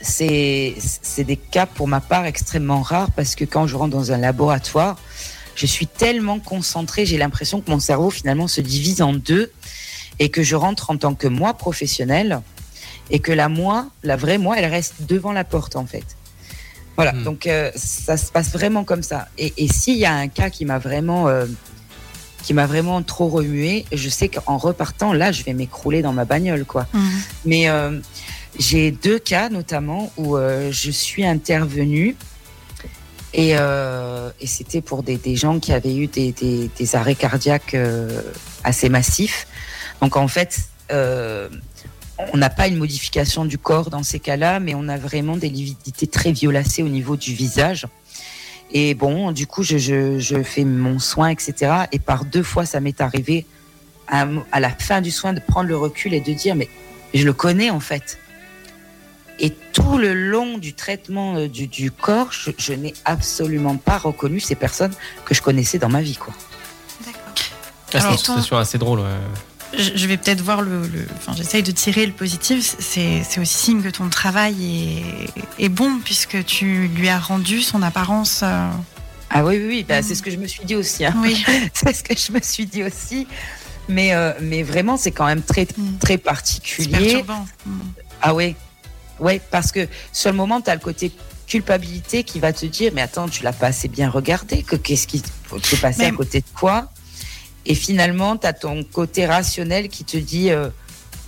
c'est 0.00 0.74
c'est 0.78 1.24
des 1.24 1.36
cas 1.36 1.66
pour 1.66 1.88
ma 1.88 2.00
part 2.00 2.26
extrêmement 2.26 2.82
rares 2.82 3.10
parce 3.12 3.34
que 3.34 3.44
quand 3.44 3.66
je 3.66 3.76
rentre 3.76 3.96
dans 3.96 4.10
un 4.12 4.18
laboratoire, 4.18 4.96
je 5.56 5.66
suis 5.66 5.86
tellement 5.86 6.38
concentrée, 6.38 7.06
j'ai 7.06 7.18
l'impression 7.18 7.60
que 7.60 7.70
mon 7.70 7.80
cerveau 7.80 8.10
finalement 8.10 8.46
se 8.46 8.60
divise 8.60 9.02
en 9.02 9.12
deux 9.12 9.50
et 10.18 10.28
que 10.28 10.42
je 10.42 10.54
rentre 10.54 10.90
en 10.90 10.96
tant 10.96 11.14
que 11.14 11.26
moi 11.26 11.54
professionnel 11.54 12.40
et 13.10 13.18
que 13.18 13.32
la 13.32 13.48
moi, 13.48 13.88
la 14.02 14.16
vraie 14.16 14.38
moi, 14.38 14.56
elle 14.58 14.70
reste 14.70 14.94
devant 15.08 15.32
la 15.32 15.44
porte 15.44 15.74
en 15.76 15.86
fait. 15.86 16.04
Voilà, 16.96 17.12
Hmm. 17.12 17.24
donc 17.24 17.46
euh, 17.46 17.70
ça 17.74 18.16
se 18.16 18.30
passe 18.30 18.52
vraiment 18.52 18.84
comme 18.84 19.02
ça. 19.02 19.28
Et, 19.36 19.52
et 19.58 19.68
s'il 19.68 19.96
y 19.96 20.06
a 20.06 20.14
un 20.14 20.28
cas 20.28 20.48
qui 20.48 20.64
m'a 20.64 20.78
vraiment, 20.78 21.28
euh, 21.28 21.44
qui 22.42 22.54
m'a 22.54 22.66
vraiment 22.66 23.02
trop 23.02 23.28
remué, 23.28 23.84
je 23.92 24.08
sais 24.08 24.28
qu'en 24.28 24.56
repartant, 24.56 25.12
là, 25.12 25.30
je 25.30 25.42
vais 25.42 25.52
m'écrouler 25.52 26.00
dans 26.00 26.12
ma 26.12 26.24
bagnole, 26.24 26.64
quoi. 26.64 26.86
Mm. 26.94 27.08
Mais 27.44 27.68
euh, 27.68 28.00
j'ai 28.58 28.92
deux 28.92 29.18
cas 29.18 29.50
notamment 29.50 30.10
où 30.16 30.36
euh, 30.36 30.70
je 30.72 30.90
suis 30.90 31.26
intervenue 31.26 32.16
et, 33.32 33.52
euh, 33.58 34.30
et 34.40 34.46
c'était 34.46 34.80
pour 34.80 35.02
des, 35.02 35.36
gens 35.36 35.58
qui 35.58 35.72
avaient 35.72 35.96
eu 35.96 36.06
des, 36.06 36.70
arrêts 36.94 37.14
cardiaques 37.14 37.74
euh, 37.74 38.22
assez 38.64 38.88
massifs. 38.88 39.46
Donc 40.00 40.16
en 40.16 40.28
fait, 40.28 40.60
euh, 40.90 41.48
on 42.32 42.38
n'a 42.38 42.50
pas 42.50 42.68
une 42.68 42.76
modification 42.76 43.44
du 43.44 43.58
corps 43.58 43.90
dans 43.90 44.02
ces 44.02 44.20
cas-là, 44.20 44.60
mais 44.60 44.74
on 44.74 44.88
a 44.88 44.96
vraiment 44.96 45.36
des 45.36 45.48
lividités 45.48 46.06
très 46.06 46.32
violacées 46.32 46.82
au 46.82 46.88
niveau 46.88 47.16
du 47.16 47.34
visage. 47.34 47.86
Et 48.72 48.94
bon, 48.94 49.32
du 49.32 49.46
coup, 49.46 49.62
je, 49.62 50.42
fais 50.44 50.64
mon 50.64 50.98
soin, 50.98 51.28
etc. 51.28 51.72
Et 51.92 51.98
par 51.98 52.24
deux 52.24 52.42
fois, 52.42 52.66
ça 52.66 52.80
m'est 52.80 53.00
arrivé 53.00 53.46
à 54.08 54.60
la 54.60 54.70
fin 54.70 55.00
du 55.00 55.10
soin 55.10 55.32
de 55.32 55.40
prendre 55.40 55.68
le 55.68 55.76
recul 55.76 56.14
et 56.14 56.20
de 56.20 56.32
dire, 56.32 56.54
mais 56.54 56.68
je 57.12 57.24
le 57.24 57.32
connais 57.32 57.70
en 57.70 57.80
fait. 57.80 58.18
Et 59.38 59.50
tout 59.72 59.98
le 59.98 60.14
long 60.14 60.56
du 60.58 60.72
traitement 60.72 61.36
euh, 61.36 61.48
du, 61.48 61.66
du 61.66 61.90
corps, 61.90 62.32
je, 62.32 62.50
je 62.56 62.72
n'ai 62.72 62.94
absolument 63.04 63.76
pas 63.76 63.98
reconnu 63.98 64.40
ces 64.40 64.54
personnes 64.54 64.92
que 65.26 65.34
je 65.34 65.42
connaissais 65.42 65.78
dans 65.78 65.90
ma 65.90 66.00
vie. 66.00 66.16
Quoi. 66.16 66.32
D'accord. 67.04 67.20
Ah, 67.94 68.00
c'est 68.00 68.08
une 68.10 68.16
situation 68.16 68.56
assez 68.56 68.78
drôle. 68.78 69.00
ouais. 69.00 69.76
je 69.76 69.90
je 69.94 70.06
vais 70.06 70.16
peut-être 70.16 70.40
voir 70.40 70.62
le. 70.62 70.86
le- 70.86 71.06
Enfin, 71.18 71.32
j'essaye 71.36 71.62
de 71.62 71.70
tirer 71.70 72.06
le 72.06 72.12
positif. 72.12 72.76
C'est 72.78 73.22
c'est 73.28 73.40
aussi 73.40 73.54
signe 73.56 73.82
que 73.82 73.88
ton 73.90 74.08
travail 74.08 74.54
est, 75.58 75.64
est 75.64 75.68
bon 75.68 75.98
puisque 76.02 76.42
tu 76.46 76.88
lui 76.88 77.08
as 77.08 77.18
rendu 77.18 77.60
son 77.60 77.82
apparence. 77.82 78.40
euh, 78.42 78.70
Ah 79.28 79.44
oui, 79.44 79.56
oui, 79.58 79.66
oui 79.68 79.84
bah, 79.86 80.00
Mm. 80.00 80.02
c'est 80.02 80.14
ce 80.14 80.22
que 80.22 80.30
je 80.30 80.36
me 80.38 80.46
suis 80.46 80.64
dit 80.64 80.76
aussi. 80.76 81.04
hein. 81.04 81.14
Oui. 81.18 81.44
c'est 81.74 81.92
ce 81.92 82.02
que 82.02 82.14
je 82.16 82.32
me 82.32 82.40
suis 82.40 82.64
dit 82.66 82.82
aussi. 82.84 83.26
Mais, 83.88 84.14
euh, 84.14 84.32
mais 84.40 84.62
vraiment, 84.64 84.96
c'est 84.96 85.12
quand 85.12 85.26
même 85.26 85.42
très, 85.42 85.64
Mm. 85.76 85.98
très 86.00 86.14
C'est 86.14 86.18
particulier. 86.18 86.90
perturbant. 86.98 87.46
Mm. 87.66 87.78
Ah 88.22 88.34
ouais, 88.34 88.56
ouais, 89.20 89.40
parce 89.50 89.72
que 89.72 89.88
sur 90.12 90.30
le 90.30 90.36
moment, 90.36 90.60
tu 90.60 90.70
as 90.70 90.74
le 90.74 90.80
côté 90.80 91.12
culpabilité 91.46 92.24
qui 92.24 92.40
va 92.40 92.52
te 92.52 92.66
dire, 92.66 92.92
mais 92.94 93.02
attends, 93.02 93.28
tu 93.28 93.42
l'as 93.44 93.52
pas 93.52 93.68
assez 93.68 93.88
bien 93.88 94.10
regardé, 94.10 94.62
que 94.62 94.76
qu'est-ce 94.76 95.06
qui 95.06 95.22
t'est 95.22 95.76
passé 95.80 96.04
à 96.04 96.10
côté 96.10 96.40
de 96.40 96.46
quoi? 96.58 96.90
Et 97.64 97.74
finalement, 97.74 98.36
tu 98.36 98.46
as 98.46 98.52
ton 98.52 98.82
côté 98.84 99.26
rationnel 99.26 99.88
qui 99.88 100.04
te 100.04 100.16
dit, 100.16 100.50
euh, 100.50 100.68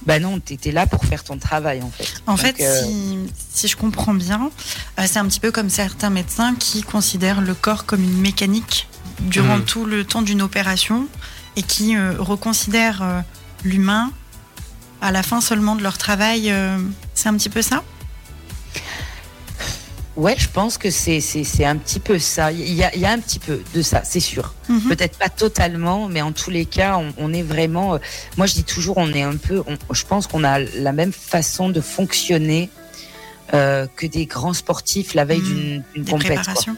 bah 0.06 0.18
non, 0.18 0.40
tu 0.40 0.54
étais 0.54 0.72
là 0.72 0.86
pour 0.86 1.04
faire 1.04 1.22
ton 1.24 1.38
travail 1.38 1.82
en 1.82 1.90
fait. 1.90 2.08
En 2.26 2.32
Donc, 2.34 2.40
fait, 2.40 2.60
euh, 2.64 2.82
si, 2.84 3.18
si 3.52 3.68
je 3.68 3.76
comprends 3.76 4.14
bien, 4.14 4.50
euh, 4.98 5.02
c'est 5.06 5.18
un 5.18 5.26
petit 5.26 5.40
peu 5.40 5.50
comme 5.52 5.70
certains 5.70 6.10
médecins 6.10 6.54
qui 6.56 6.82
considèrent 6.82 7.40
le 7.40 7.54
corps 7.54 7.84
comme 7.86 8.02
une 8.02 8.20
mécanique 8.20 8.88
durant 9.20 9.58
Mhm. 9.58 9.64
tout 9.64 9.84
le 9.84 10.04
temps 10.04 10.22
d'une 10.22 10.42
opération 10.42 11.08
et 11.56 11.62
qui 11.62 11.96
euh, 11.96 12.12
reconsidèrent 12.18 13.24
l'humain 13.64 14.10
à 15.00 15.12
la 15.12 15.22
fin 15.22 15.40
seulement 15.40 15.76
de 15.76 15.82
leur 15.82 15.98
travail. 15.98 16.50
euh, 16.50 16.78
c'est 17.14 17.28
un 17.28 17.34
petit 17.36 17.48
peu 17.48 17.62
ça? 17.62 17.82
Ouais, 20.16 20.34
je 20.36 20.48
pense 20.48 20.78
que 20.78 20.90
c'est 20.90 21.20
c'est 21.20 21.44
c'est 21.44 21.64
un 21.64 21.76
petit 21.76 22.00
peu 22.00 22.18
ça. 22.18 22.50
Il 22.50 22.74
y 22.74 22.82
a, 22.82 22.92
il 22.92 23.00
y 23.00 23.06
a 23.06 23.10
un 23.12 23.20
petit 23.20 23.38
peu 23.38 23.62
de 23.72 23.82
ça, 23.82 24.00
c'est 24.02 24.18
sûr. 24.18 24.52
Mhm. 24.68 24.80
Peut-être 24.88 25.16
pas 25.16 25.28
totalement, 25.28 26.08
mais 26.08 26.22
en 26.22 26.32
tous 26.32 26.50
les 26.50 26.64
cas, 26.66 26.96
on, 26.98 27.12
on 27.18 27.32
est 27.32 27.42
vraiment. 27.44 27.94
euh, 27.94 27.98
moi, 28.36 28.46
je 28.46 28.54
dis 28.54 28.64
toujours, 28.64 28.96
on 28.98 29.12
est 29.12 29.22
un 29.22 29.36
peu. 29.36 29.62
on- 29.68 29.94
je 29.94 30.04
pense 30.04 30.26
qu'on 30.26 30.42
a 30.42 30.58
la 30.58 30.92
même 30.92 31.12
façon 31.12 31.68
de 31.68 31.80
fonctionner 31.80 32.68
euh, 33.54 33.86
que 33.96 34.06
des 34.06 34.26
grands 34.26 34.54
sportifs 34.54 35.14
la 35.14 35.24
veille 35.24 35.40
Mhm. 35.40 35.82
d'une 35.94 36.04
préparations. 36.18 36.76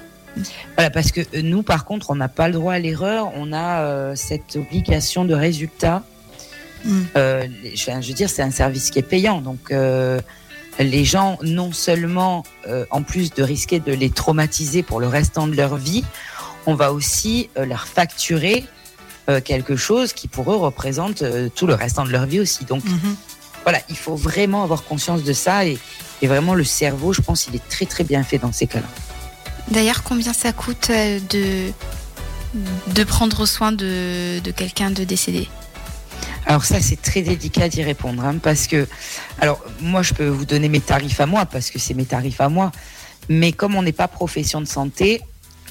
Voilà, 0.76 0.90
parce 0.90 1.10
que 1.10 1.22
nous, 1.40 1.62
par 1.62 1.86
contre, 1.86 2.10
on 2.10 2.16
n'a 2.16 2.28
pas 2.28 2.46
le 2.46 2.54
droit 2.54 2.74
à 2.74 2.78
l'erreur. 2.78 3.32
On 3.36 3.52
a 3.54 3.80
euh, 3.84 4.14
cette 4.16 4.56
obligation 4.56 5.24
de 5.24 5.32
résultat. 5.34 6.04
Mhm. 6.84 7.06
Euh, 7.16 7.46
je, 7.74 7.90
veux 8.08 8.14
dire, 8.14 8.30
c'est 8.30 8.42
un 8.42 8.50
service 8.50 8.90
qui 8.90 8.98
est 8.98 9.02
payant. 9.02 9.40
Donc, 9.40 9.70
euh, 9.70 10.20
les 10.78 11.04
gens, 11.04 11.38
non 11.42 11.72
seulement, 11.72 12.42
euh, 12.68 12.86
en 12.90 13.02
plus 13.02 13.32
de 13.34 13.42
risquer 13.42 13.80
de 13.80 13.92
les 13.92 14.10
traumatiser 14.10 14.82
pour 14.82 15.00
le 15.00 15.06
restant 15.08 15.46
de 15.46 15.54
leur 15.54 15.76
vie, 15.76 16.04
on 16.66 16.74
va 16.74 16.92
aussi 16.92 17.50
euh, 17.58 17.64
leur 17.64 17.86
facturer 17.86 18.64
quelque 19.44 19.76
chose 19.76 20.12
qui 20.12 20.26
pour 20.26 20.50
eux 20.52 20.56
représente 20.56 21.22
tout 21.54 21.68
le 21.68 21.74
restant 21.74 22.04
de 22.04 22.10
leur 22.10 22.26
vie 22.26 22.40
aussi. 22.40 22.64
Donc, 22.64 22.82
Mhm. 22.84 23.14
voilà, 23.62 23.78
il 23.88 23.96
faut 23.96 24.16
vraiment 24.16 24.64
avoir 24.64 24.82
conscience 24.82 25.22
de 25.22 25.32
ça 25.32 25.66
et, 25.66 25.78
et 26.20 26.26
vraiment 26.26 26.52
le 26.54 26.64
cerveau, 26.64 27.12
je 27.12 27.20
pense, 27.20 27.46
il 27.46 27.54
est 27.54 27.68
très 27.68 27.86
très 27.86 28.02
bien 28.02 28.24
fait 28.24 28.38
dans 28.38 28.50
ces 28.50 28.66
cas-là. 28.66 28.88
D'ailleurs, 29.70 30.02
combien 30.02 30.32
ça 30.32 30.52
coûte 30.52 30.90
de, 30.90 31.70
de 32.88 33.04
prendre 33.04 33.46
soin 33.46 33.70
de, 33.70 34.40
de 34.40 34.50
quelqu'un 34.50 34.90
de 34.90 35.04
décédé? 35.04 35.48
Alors 36.50 36.64
ça, 36.64 36.80
c'est 36.80 37.00
très 37.00 37.22
délicat 37.22 37.68
d'y 37.68 37.80
répondre, 37.84 38.24
hein, 38.24 38.38
parce 38.42 38.66
que, 38.66 38.88
alors 39.40 39.62
moi, 39.80 40.02
je 40.02 40.14
peux 40.14 40.26
vous 40.26 40.44
donner 40.44 40.68
mes 40.68 40.80
tarifs 40.80 41.20
à 41.20 41.26
moi, 41.26 41.46
parce 41.46 41.70
que 41.70 41.78
c'est 41.78 41.94
mes 41.94 42.04
tarifs 42.06 42.40
à 42.40 42.48
moi, 42.48 42.72
mais 43.28 43.52
comme 43.52 43.76
on 43.76 43.84
n'est 43.84 43.92
pas 43.92 44.08
profession 44.08 44.60
de 44.60 44.66
santé, 44.66 45.20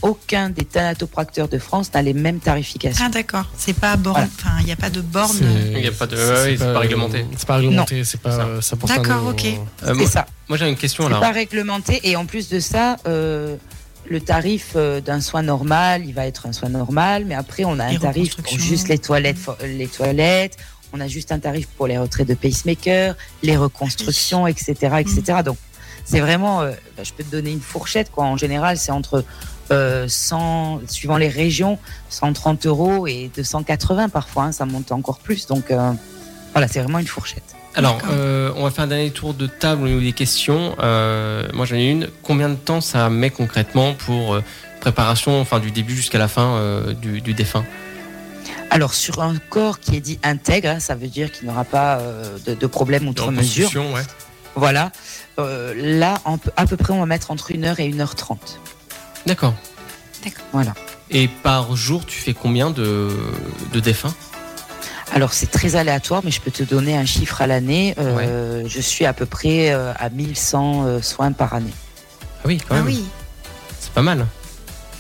aucun 0.01 0.49
des 0.49 0.63
thanatopracteurs 0.63 1.49
de 1.49 1.57
France 1.57 1.93
n'a 1.93 2.01
les 2.01 2.13
mêmes 2.13 2.39
tarifications. 2.39 3.03
Ah 3.05 3.09
d'accord, 3.09 3.43
c'est 3.57 3.73
pas 3.77 3.97
borne, 3.97 4.15
Voilà. 4.21 4.29
enfin 4.39 4.55
il 4.61 4.67
n'y 4.67 4.71
a 4.71 4.77
pas 4.77 4.89
de 4.89 5.01
borne. 5.01 5.37
Il 5.75 5.79
y 5.83 5.87
a 5.87 5.91
pas 5.91 6.07
de- 6.07 6.15
ouais, 6.15 6.55
c'est 6.57 6.71
pas 6.71 6.79
réglementé. 6.79 7.25
C'est 7.35 7.45
pas 7.45 7.57
réglementé, 7.57 8.03
c'est 8.05 8.21
pas 8.21 8.39
C'est 8.61 8.69
ça. 8.79 8.95
D'accord, 8.95 9.27
ok. 9.27 9.45
Euh, 9.47 9.57
c'est 9.85 9.93
moi, 9.95 10.07
ça, 10.09 10.25
moi, 10.47 10.57
j'ai 10.57 10.69
une 10.69 10.77
question 10.77 11.03
c'est 11.07 11.09
là. 11.09 11.19
pas 11.19 11.31
réglementé, 11.33 11.99
et 12.05 12.15
en 12.15 12.25
plus 12.25 12.47
de 12.47 12.61
ça, 12.61 12.95
euh, 13.05 13.57
le 14.07 14.19
tarif 14.21 14.73
euh, 14.75 15.01
d'un 15.01 15.21
soin 15.21 15.41
normal, 15.43 16.03
il 16.05 16.13
va 16.13 16.25
être 16.25 16.45
un 16.47 16.53
soin 16.53 16.69
normal, 16.69 17.25
mais 17.25 17.35
après 17.35 17.63
on 17.65 17.77
a 17.79 17.85
un 17.85 17.91
tarif 17.99 18.35
pour 18.43 18.53
juste 18.59 18.88
les 18.88 18.97
toilettes, 18.97 19.38
fo- 19.38 19.65
les 19.65 19.88
toilettes, 19.88 20.57
on 20.93 20.99
a 20.99 21.07
juste 21.07 21.31
un 21.31 21.39
tarif 21.39 21.67
pour 21.67 21.85
les 21.88 21.97
retraits 21.97 22.27
de 22.27 22.33
pacemaker, 22.33 23.15
les 23.43 23.55
reconstructions, 23.57 24.47
etc., 24.47 24.73
etc. 24.99 25.21
Donc 25.45 25.57
c'est 26.05 26.19
vraiment, 26.21 26.62
euh, 26.62 26.71
bah, 26.97 27.03
je 27.03 27.13
peux 27.13 27.23
te 27.23 27.29
donner 27.31 27.51
une 27.51 27.62
fourchette 27.62 28.09
quoi. 28.12 28.25
En 28.25 28.38
général, 28.38 28.77
c'est 28.79 28.91
entre 28.91 29.23
euh, 29.71 30.07
100, 30.07 30.81
suivant 30.88 31.17
les 31.17 31.27
régions, 31.27 31.77
130 32.09 32.65
euros 32.65 33.05
et 33.05 33.29
280 33.35 34.09
parfois. 34.09 34.45
hein, 34.45 34.51
ça 34.51 34.65
monte 34.65 34.91
encore 34.91 35.19
plus. 35.19 35.45
Donc 35.45 35.69
euh, 35.69 35.91
voilà, 36.59 36.67
c'est 36.73 36.81
vraiment 36.81 36.99
une 36.99 37.07
fourchette. 37.07 37.55
Alors, 37.73 37.95
D'accord. 37.95 38.09
euh, 38.11 38.51
on 38.57 38.63
va 38.63 38.69
faire 38.69 38.83
un 38.83 38.87
dernier 38.87 39.11
tour 39.11 39.33
de 39.33 39.47
table 39.47 39.83
au 39.83 39.87
niveau 39.87 40.01
des 40.01 40.11
questions. 40.11 40.75
Euh, 40.79 41.47
moi, 41.53 41.65
j'en 41.65 41.77
ai 41.77 41.89
une. 41.89 42.09
Combien 42.21 42.49
de 42.49 42.55
temps 42.55 42.81
ça 42.81 43.09
met 43.09 43.29
concrètement 43.29 43.93
pour 43.93 44.33
euh, 44.33 44.43
préparation, 44.81 45.39
enfin 45.39 45.59
du 45.61 45.71
début 45.71 45.95
jusqu'à 45.95 46.17
la 46.17 46.27
fin 46.27 46.55
euh, 46.57 46.93
du, 46.93 47.21
du 47.21 47.33
défunt? 47.33 47.63
Alors 48.71 48.93
sur 48.93 49.21
un 49.21 49.37
corps 49.49 49.79
qui 49.79 49.95
est 49.95 50.01
dit 50.01 50.19
intègre, 50.21 50.81
ça 50.81 50.95
veut 50.95 51.07
dire 51.07 51.31
qu'il 51.31 51.47
n'aura 51.47 51.63
pas 51.63 51.99
euh, 51.99 52.37
de, 52.45 52.55
de 52.55 52.67
problème 52.67 53.07
outre 53.07 53.31
mesure. 53.31 53.71
Ouais. 53.93 54.01
Voilà. 54.55 54.91
Euh, 55.39 55.73
là, 55.77 56.19
à 56.57 56.65
peu 56.65 56.75
près, 56.75 56.91
on 56.91 56.99
va 56.99 57.05
mettre 57.05 57.31
entre 57.31 57.53
1 57.55 57.63
heure 57.63 57.79
et 57.79 57.89
1 57.89 57.99
heure 58.01 58.15
30 58.15 58.59
D'accord. 59.25 59.53
Voilà. 60.51 60.73
Et 61.09 61.29
par 61.29 61.73
jour, 61.77 62.05
tu 62.05 62.19
fais 62.19 62.33
combien 62.33 62.69
de, 62.69 63.09
de 63.71 63.79
défunts? 63.79 64.13
Alors 65.13 65.33
c'est 65.33 65.49
très 65.49 65.75
aléatoire, 65.75 66.21
mais 66.23 66.31
je 66.31 66.39
peux 66.39 66.51
te 66.51 66.63
donner 66.63 66.95
un 66.95 67.05
chiffre 67.05 67.41
à 67.41 67.47
l'année. 67.47 67.95
Euh, 67.97 68.63
Je 68.67 68.79
suis 68.81 69.05
à 69.05 69.13
peu 69.13 69.25
près 69.25 69.71
euh, 69.71 69.91
à 69.97 70.09
1100 70.09 70.83
euh, 70.85 71.01
soins 71.01 71.31
par 71.31 71.53
année. 71.53 71.73
Ah 72.43 72.47
oui, 72.47 72.57
quand 72.59 72.75
Ah 72.75 72.77
même. 72.77 72.85
oui, 72.85 73.03
C'est 73.79 73.91
pas 73.91 74.01
mal. 74.03 74.25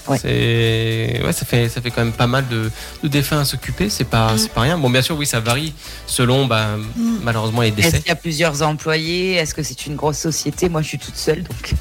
Ouais. 0.07 0.17
C'est 0.17 1.21
ouais, 1.23 1.31
ça 1.33 1.45
fait 1.45 1.69
ça 1.69 1.81
fait 1.81 1.91
quand 1.91 2.03
même 2.03 2.13
pas 2.13 2.25
mal 2.25 2.47
de, 2.47 2.71
de 3.03 3.07
défunts 3.07 3.39
à 3.41 3.45
s'occuper. 3.45 3.89
C'est 3.91 4.03
pas 4.05 4.33
Mm. 4.33 4.37
c'est 4.39 4.51
pas 4.51 4.61
rien. 4.61 4.77
Bon, 4.79 4.89
bien 4.89 5.03
sûr, 5.03 5.15
oui, 5.15 5.27
ça 5.27 5.39
varie 5.39 5.73
selon 6.07 6.47
bah, 6.47 6.77
Mm. 6.95 7.17
malheureusement 7.21 7.61
les 7.61 7.67
Est-ce 7.67 7.75
décès. 7.75 7.99
qu'il 7.99 8.07
y 8.07 8.11
a 8.11 8.15
plusieurs 8.15 8.63
employés? 8.63 9.33
Est-ce 9.35 9.53
que 9.53 9.61
c'est 9.61 9.85
une 9.85 9.95
grosse 9.95 10.17
société? 10.17 10.67
Moi, 10.69 10.81
je 10.81 10.87
suis 10.87 10.97
toute 10.99 11.15
seule, 11.17 11.43
donc 11.43 11.73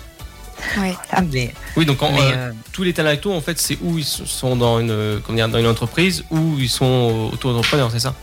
voilà. 0.75 0.97
Mais, 1.33 1.53
Oui, 1.77 1.85
donc 1.87 2.03
en, 2.03 2.13
mais, 2.13 2.21
euh, 2.21 2.33
euh, 2.37 2.53
tous 2.73 2.83
les 2.83 2.93
talents 2.93 3.17
en 3.35 3.41
fait, 3.41 3.59
c'est 3.59 3.79
où 3.83 3.99
ils 3.99 4.05
sont 4.05 4.57
dans 4.57 4.81
une 4.81 4.91
euh, 4.91 5.19
comment 5.25 5.37
dire, 5.37 5.49
dans 5.49 5.59
une 5.59 5.67
entreprise 5.67 6.25
ou 6.31 6.57
ils 6.59 6.69
sont 6.69 7.31
auto-entrepreneurs, 7.33 7.91
c'est 7.91 8.01
ça? 8.01 8.15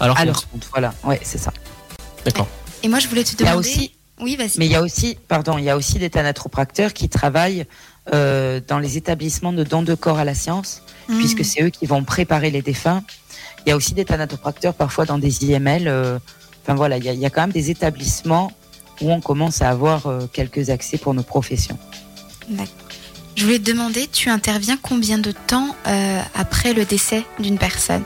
Alors, 0.00 0.18
à 0.18 0.24
leur 0.24 0.48
compte, 0.48 0.66
voilà. 0.72 0.92
Ouais, 1.04 1.20
c'est 1.22 1.38
ça. 1.38 1.52
d'accord. 2.24 2.48
Et 2.82 2.88
moi, 2.88 2.98
je 2.98 3.08
voulais 3.08 3.24
te 3.24 3.36
demander. 3.36 3.56
aussi, 3.58 3.92
Oui, 4.20 4.36
vas-y. 4.36 4.58
mais 4.58 4.66
il 4.66 4.72
y 4.72 4.76
a 4.76 4.82
aussi, 4.82 5.16
pardon, 5.28 5.56
il 5.56 5.64
y 5.64 5.70
a 5.70 5.76
aussi 5.76 5.98
des 5.98 6.10
thanatopracteurs 6.10 6.92
qui 6.92 7.08
travaillent 7.08 7.64
euh, 8.12 8.60
dans 8.66 8.78
les 8.78 8.96
établissements 8.96 9.52
de 9.52 9.62
dons 9.64 9.82
de 9.82 9.94
corps 9.94 10.18
à 10.18 10.24
la 10.24 10.34
science. 10.34 10.82
Mhm. 11.08 11.18
puisque 11.18 11.44
c'est 11.44 11.62
eux 11.62 11.68
qui 11.68 11.84
vont 11.84 12.02
préparer 12.02 12.50
les 12.50 12.62
défunts. 12.62 13.02
Il 13.66 13.68
y 13.68 13.72
a 13.72 13.76
aussi 13.76 13.92
des 13.92 14.06
thanatopracteurs 14.06 14.72
parfois 14.72 15.04
dans 15.04 15.18
des 15.18 15.44
IML. 15.44 15.86
euh, 15.86 16.18
Enfin 16.62 16.74
voilà, 16.74 16.96
il 16.96 17.04
y, 17.04 17.10
a, 17.10 17.12
il 17.12 17.18
y 17.20 17.26
a 17.26 17.30
quand 17.30 17.42
même 17.42 17.52
des 17.52 17.70
établissements 17.70 18.50
où 19.00 19.10
on 19.12 19.20
commence 19.20 19.62
à 19.62 19.70
avoir 19.70 20.06
euh, 20.06 20.26
quelques 20.32 20.70
accès 20.70 20.98
pour 20.98 21.14
nos 21.14 21.22
professions. 21.22 21.78
Je 23.36 23.44
voulais 23.44 23.58
te 23.58 23.70
demander, 23.70 24.06
tu 24.06 24.28
interviens 24.30 24.78
combien 24.80 25.18
de 25.18 25.32
temps 25.32 25.74
euh, 25.86 26.20
après 26.34 26.72
le 26.72 26.84
décès 26.84 27.24
d'une 27.40 27.58
personne 27.58 28.02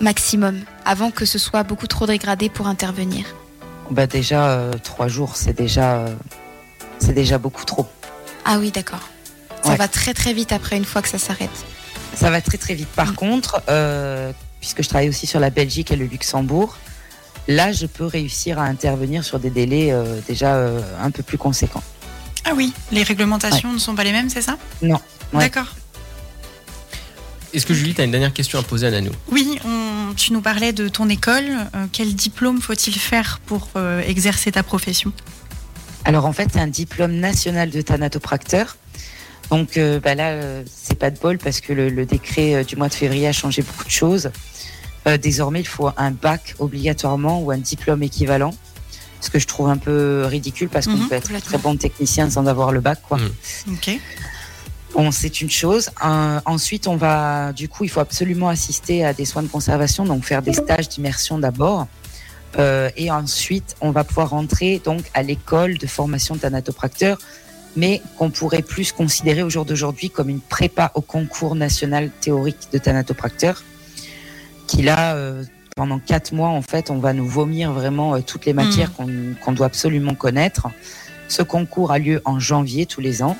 Maximum, 0.00 0.60
avant 0.84 1.10
que 1.10 1.24
ce 1.24 1.38
soit 1.38 1.62
beaucoup 1.62 1.86
trop 1.86 2.06
dégradé 2.06 2.48
pour 2.48 2.66
intervenir? 2.66 3.24
Bah 3.90 4.06
déjà 4.06 4.48
euh, 4.48 4.72
trois 4.82 5.06
jours, 5.06 5.36
c'est 5.36 5.52
déjà 5.56 5.96
euh, 5.98 6.14
c'est 6.98 7.12
déjà 7.12 7.38
beaucoup 7.38 7.64
trop. 7.64 7.86
Ah 8.44 8.58
oui, 8.58 8.70
d'accord. 8.72 9.08
Ça 9.62 9.70
Ouais. 9.72 9.76
va 9.76 9.86
très 9.86 10.12
très 10.14 10.32
vite 10.32 10.50
après 10.52 10.76
une 10.76 10.84
fois 10.84 11.02
que 11.02 11.08
ça 11.08 11.18
s'arrête. 11.18 11.50
Ça 12.14 12.30
va 12.30 12.40
très 12.40 12.58
très 12.58 12.74
vite. 12.74 12.88
Par 12.88 13.12
Mm. 13.12 13.14
contre, 13.14 13.62
puisque 14.60 14.82
je 14.82 14.88
travaille 14.88 15.08
aussi 15.08 15.26
sur 15.26 15.38
la 15.40 15.50
Belgique 15.50 15.92
et 15.92 15.96
le 15.96 16.06
Luxembourg, 16.06 16.78
là 17.48 17.72
je 17.72 17.86
peux 17.86 18.06
réussir 18.06 18.58
à 18.58 18.64
intervenir 18.64 19.24
sur 19.24 19.38
des 19.38 19.50
délais 19.50 19.92
euh, 19.92 20.20
déjà 20.26 20.54
euh, 20.56 20.80
un 21.00 21.10
peu 21.10 21.22
plus 21.22 21.38
conséquents. 21.38 21.82
Ah 22.44 22.52
oui, 22.56 22.72
les 22.90 23.02
réglementations 23.04 23.72
ne 23.72 23.78
sont 23.78 23.94
pas 23.94 24.04
les 24.04 24.12
mêmes, 24.12 24.28
c'est 24.28 24.42
ça? 24.42 24.58
Non. 24.82 25.00
Ouais. 25.32 25.44
D'accord. 25.44 25.74
Est-ce 27.54 27.66
que 27.66 27.74
Julie, 27.74 27.94
tu 27.94 28.00
as 28.00 28.04
une 28.04 28.10
dernière 28.10 28.32
question 28.32 28.58
à 28.58 28.62
poser 28.62 28.86
à 28.86 28.90
Nanou? 28.90 29.12
Oui, 29.30 29.58
on- 29.64 30.14
tu 30.14 30.32
nous 30.32 30.40
parlais 30.40 30.72
de 30.72 30.88
ton 30.88 31.08
école. 31.08 31.44
Euh, 31.74 31.86
quel 31.92 32.14
diplôme 32.14 32.60
faut-il 32.60 32.94
faire 32.98 33.40
pour 33.46 33.68
euh, 33.76 34.00
exercer 34.06 34.52
ta 34.52 34.62
profession? 34.62 35.12
Alors 36.04 36.26
en 36.26 36.32
fait, 36.32 36.48
c'est 36.52 36.60
un 36.60 36.66
diplôme 36.66 37.12
national 37.12 37.70
de 37.70 37.80
thanatopracteur. 37.82 38.76
Donc 39.50 39.76
euh, 39.76 40.00
bah 40.00 40.14
là, 40.14 40.30
euh, 40.30 40.62
c'est 40.74 40.98
pas 40.98 41.10
de 41.10 41.18
bol 41.18 41.36
parce 41.38 41.60
que 41.60 41.72
le, 41.74 41.90
le 41.90 42.06
décret 42.06 42.54
euh, 42.54 42.64
du 42.64 42.76
mois 42.76 42.88
de 42.88 42.94
février 42.94 43.28
a 43.28 43.32
changé 43.32 43.62
beaucoup 43.62 43.84
de 43.84 43.90
choses. 43.90 44.30
Euh, 45.06 45.16
désormais, 45.16 45.60
il 45.60 45.66
faut 45.66 45.90
un 45.96 46.10
bac 46.10 46.54
obligatoirement 46.58 47.40
ou 47.42 47.50
un 47.50 47.58
diplôme 47.58 48.02
équivalent. 48.02 48.54
Ce 49.20 49.30
que 49.30 49.38
je 49.38 49.46
trouve 49.46 49.68
un 49.68 49.76
peu 49.76 50.24
ridicule 50.26 50.68
parce 50.68 50.86
qu'on 50.86 50.96
Mhm, 50.96 51.08
peut 51.08 51.14
être 51.14 51.40
très 51.44 51.58
bon 51.58 51.76
technicien 51.76 52.28
sans 52.28 52.46
avoir 52.46 52.72
le 52.72 52.80
bac. 52.80 53.00
Quoi. 53.08 53.18
Ok. 53.68 53.98
Bon, 54.94 55.10
c'est 55.10 55.40
une 55.40 55.50
chose. 55.50 55.90
Euh, 56.04 56.40
ensuite, 56.44 56.86
on 56.86 56.96
va, 56.96 57.52
du 57.52 57.68
coup, 57.68 57.84
il 57.84 57.88
faut 57.90 58.00
absolument 58.00 58.48
assister 58.48 59.04
à 59.04 59.14
des 59.14 59.24
soins 59.24 59.42
de 59.42 59.48
conservation, 59.48 60.04
donc 60.04 60.24
faire 60.24 60.42
des 60.42 60.52
stages 60.52 60.88
d'immersion 60.88 61.38
d'abord. 61.38 61.86
Euh, 62.58 62.90
et 62.96 63.10
ensuite, 63.10 63.74
on 63.80 63.90
va 63.92 64.04
pouvoir 64.04 64.30
rentrer 64.30 64.80
donc 64.84 65.04
à 65.14 65.22
l'école 65.22 65.78
de 65.78 65.86
formation 65.86 66.36
thanatopracteur, 66.36 67.16
mais 67.76 68.02
qu'on 68.18 68.28
pourrait 68.30 68.60
plus 68.60 68.92
considérer 68.92 69.42
au 69.42 69.48
jour 69.48 69.64
d'aujourd'hui 69.64 70.10
comme 70.10 70.28
une 70.28 70.40
prépa 70.40 70.90
au 70.94 71.00
concours 71.00 71.54
national 71.54 72.10
théorique 72.20 72.68
de 72.72 72.76
thanatopracteur, 72.78 73.62
qui 74.72 74.80
là, 74.80 75.16
euh, 75.16 75.44
pendant 75.76 75.98
quatre 75.98 76.32
mois, 76.32 76.48
en 76.48 76.62
fait, 76.62 76.90
on 76.90 76.98
va 76.98 77.12
nous 77.12 77.26
vomir 77.26 77.72
vraiment 77.72 78.14
euh, 78.14 78.20
toutes 78.20 78.46
les 78.46 78.54
matières 78.54 78.90
qu'on 78.94 79.34
qu'on 79.44 79.52
doit 79.52 79.66
absolument 79.66 80.14
connaître. 80.14 80.68
Ce 81.28 81.42
concours 81.42 81.92
a 81.92 81.98
lieu 81.98 82.22
en 82.24 82.40
janvier 82.40 82.86
tous 82.86 83.02
les 83.02 83.22
ans 83.22 83.36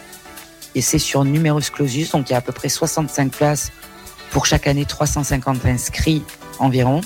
et 0.75 0.83
c'est 0.83 0.99
sur 0.99 1.25
numerus 1.25 1.71
clausus, 1.71 2.11
donc 2.11 2.29
il 2.29 2.33
y 2.33 2.35
a 2.35 2.38
à 2.38 2.42
peu 2.42 2.53
près 2.53 2.68
65 2.68 3.33
places 3.33 3.73
pour 4.31 4.45
chaque 4.45 4.66
année, 4.66 4.85
350 4.85 5.64
inscrits 5.64 6.23
environ. 6.59 7.01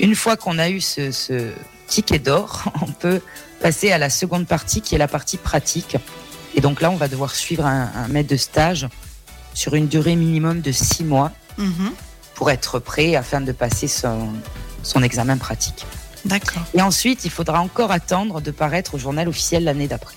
Une 0.00 0.16
fois 0.16 0.36
qu'on 0.36 0.58
a 0.58 0.68
eu 0.68 0.80
ce, 0.80 1.12
ce 1.12 1.52
ticket 1.86 2.18
d'or, 2.18 2.64
on 2.82 2.90
peut 2.90 3.20
passer 3.60 3.92
à 3.92 3.98
la 3.98 4.10
seconde 4.10 4.48
partie 4.48 4.80
qui 4.80 4.96
est 4.96 4.98
la 4.98 5.08
partie 5.08 5.36
pratique. 5.36 5.96
Et 6.56 6.60
donc 6.60 6.80
là, 6.80 6.90
on 6.90 6.96
va 6.96 7.06
devoir 7.06 7.36
suivre 7.36 7.66
un, 7.66 7.88
un 7.94 8.08
maître 8.08 8.30
de 8.30 8.36
stage 8.36 8.88
sur 9.54 9.76
une 9.76 9.86
durée 9.86 10.16
minimum 10.16 10.60
de 10.60 10.72
six 10.72 11.04
mois 11.04 11.30
Mhm. 11.58 11.92
Pour 12.42 12.50
être 12.50 12.80
prêt 12.80 13.14
afin 13.14 13.40
de 13.40 13.52
passer 13.52 13.86
son, 13.86 14.30
son 14.82 15.04
examen 15.04 15.36
pratique. 15.36 15.86
D'accord. 16.24 16.64
Et 16.74 16.82
ensuite, 16.82 17.24
il 17.24 17.30
faudra 17.30 17.60
encore 17.60 17.92
attendre 17.92 18.40
de 18.40 18.50
paraître 18.50 18.96
au 18.96 18.98
journal 18.98 19.28
officiel 19.28 19.62
l'année 19.62 19.86
d'après. 19.86 20.16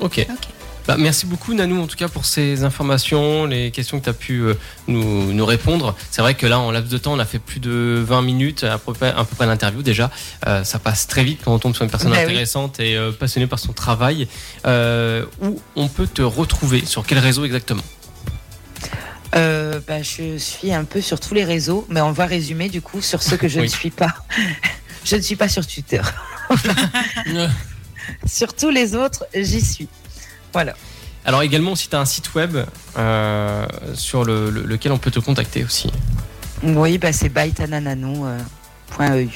Ok. 0.00 0.26
Bah, 0.86 0.96
merci 0.98 1.26
beaucoup 1.26 1.52
Nanou 1.52 1.82
en 1.82 1.86
tout 1.86 1.98
cas 1.98 2.08
pour 2.08 2.24
ces 2.24 2.64
informations, 2.64 3.44
les 3.44 3.70
questions 3.70 4.00
que 4.00 4.04
tu 4.04 4.10
as 4.10 4.14
pu 4.14 4.40
euh, 4.40 4.54
nous, 4.88 5.34
nous 5.34 5.44
répondre. 5.44 5.94
C'est 6.10 6.22
vrai 6.22 6.34
que 6.34 6.46
là 6.46 6.58
en 6.58 6.70
laps 6.70 6.90
de 6.90 6.96
temps 6.96 7.12
on 7.12 7.18
a 7.18 7.26
fait 7.26 7.38
plus 7.38 7.60
de 7.60 8.02
20 8.04 8.22
minutes 8.22 8.64
à 8.64 8.78
peu 8.78 8.94
près, 8.94 9.10
à 9.10 9.24
peu 9.24 9.36
près 9.36 9.44
l'interview 9.44 9.82
déjà. 9.82 10.10
Euh, 10.46 10.64
ça 10.64 10.78
passe 10.78 11.06
très 11.06 11.22
vite 11.22 11.40
quand 11.44 11.52
on 11.52 11.58
tombe 11.58 11.74
sur 11.74 11.84
une 11.84 11.90
personne 11.90 12.12
Bah 12.12 12.16
oui. 12.20 12.24
intéressante 12.24 12.80
et 12.80 12.96
euh, 12.96 13.12
passionnée 13.12 13.46
par 13.46 13.58
son 13.58 13.74
travail. 13.74 14.26
Euh, 14.66 15.26
où 15.42 15.60
on 15.76 15.88
peut 15.88 16.06
te 16.06 16.22
retrouver? 16.22 16.86
Sur 16.86 17.06
quel 17.06 17.18
réseau 17.18 17.44
exactement? 17.44 17.82
Euh, 19.34 19.80
bah, 19.86 20.02
je 20.02 20.36
suis 20.36 20.72
un 20.74 20.84
peu 20.84 21.00
sur 21.00 21.18
tous 21.18 21.32
les 21.34 21.44
réseaux, 21.44 21.86
mais 21.88 22.00
on 22.02 22.12
va 22.12 22.26
résumer 22.26 22.68
du 22.68 22.82
coup 22.82 23.00
sur 23.00 23.22
ceux 23.22 23.36
que 23.36 23.48
je 23.48 23.58
Oui. 23.60 23.66
ne 23.66 23.70
suis 23.70 23.90
pas. 23.90 24.14
je 25.04 25.16
ne 25.16 25.20
suis 25.22 25.36
pas 25.36 25.48
sur 25.48 25.66
Twitter. 25.66 26.00
sur 28.26 28.54
tous 28.54 28.70
les 28.70 28.94
autres, 28.94 29.24
j'y 29.34 29.60
suis. 29.60 29.88
Voilà. 30.52 30.74
Alors 31.24 31.42
également 31.42 31.74
si 31.76 31.88
tu 31.88 31.96
as 31.96 32.00
un 32.00 32.04
site 32.04 32.34
web 32.34 32.56
euh, 32.98 33.66
sur 33.94 34.24
le, 34.24 34.50
le- 34.50 34.62
lequel 34.64 34.92
on 34.92 34.98
peut 34.98 35.10
te 35.10 35.20
contacter 35.20 35.64
aussi. 35.64 35.90
Oui, 36.62 36.98
bah, 36.98 37.12
c'est. 37.12 37.30
Oui, 39.26 39.32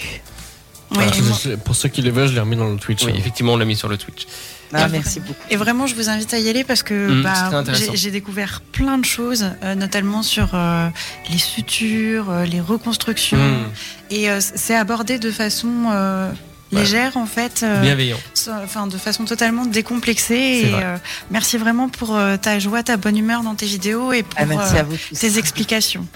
Voilà. 0.90 1.16
et, 1.16 1.20
moi- 1.22 1.36
Je- 1.42 1.50
Pour 1.56 1.74
ceux 1.74 1.88
qui 1.88 2.02
les 2.02 2.10
veulent, 2.10 2.28
je 2.28 2.34
l'ai 2.34 2.40
remis 2.40 2.56
dans 2.56 2.68
le 2.70 2.76
Twitch. 2.76 3.04
Oui, 3.04 3.12
hein. 3.12 3.18
effectivement 3.18 3.54
on 3.54 3.56
l'a 3.56 3.64
mis 3.64 3.76
sur 3.76 3.88
le 3.88 3.96
Twitch. 3.96 4.26
Ah, 4.72 4.86
Et 4.86 4.90
merci 4.90 5.18
vraiment- 5.20 5.26
beaucoup. 5.28 5.40
et 5.50 5.56
vraiment, 5.56 5.86
je 5.86 5.94
vous 5.94 6.08
invite 6.08 6.34
à 6.34 6.38
y 6.38 6.48
aller 6.48 6.64
parce 6.64 6.82
que 6.82 6.94
Mmh, 6.94 7.22
bah, 7.22 7.62
j'ai- 7.94 8.10
découvert 8.10 8.60
plein 8.72 8.98
de 8.98 9.04
choses, 9.04 9.46
euh, 9.62 9.74
notamment 9.74 10.22
sur 10.22 10.50
euh, 10.54 10.88
les 11.30 11.38
sutures, 11.38 12.30
euh, 12.30 12.44
les 12.44 12.60
reconstructions. 12.60 13.36
Mmh, 13.38 13.70
Et 14.10 14.30
euh, 14.30 14.40
c'est 14.40 14.74
abordé 14.74 15.18
de 15.18 15.30
façon 15.30 15.68
euh, 15.92 16.30
Ouais. 16.72 16.80
légère, 16.80 17.16
en 17.16 17.26
fait. 17.26 17.60
euh, 17.62 17.80
bienveillant. 17.80 18.16
enfin, 18.64 18.88
de 18.88 18.98
façon 18.98 19.24
totalement 19.24 19.66
décomplexée. 19.66 20.62
C'est 20.62 20.68
Et 20.68 20.72
vrai. 20.72 20.82
euh, 20.84 20.96
merci 21.30 21.58
vraiment 21.58 21.88
pour 21.88 22.16
euh, 22.16 22.36
ta 22.36 22.58
joie, 22.58 22.82
ta 22.82 22.96
bonne 22.96 23.16
humeur 23.16 23.42
dans 23.42 23.54
tes 23.54 23.66
vidéos 23.66 24.12
et 24.12 24.22
pour 24.24 24.34
Ah, 24.36 24.46
merci 24.46 24.74
euh, 24.76 24.80
à 24.80 24.82
vous 24.82 24.96
tous. 24.96 25.16
tes 25.18 25.38
explications. 25.38 26.06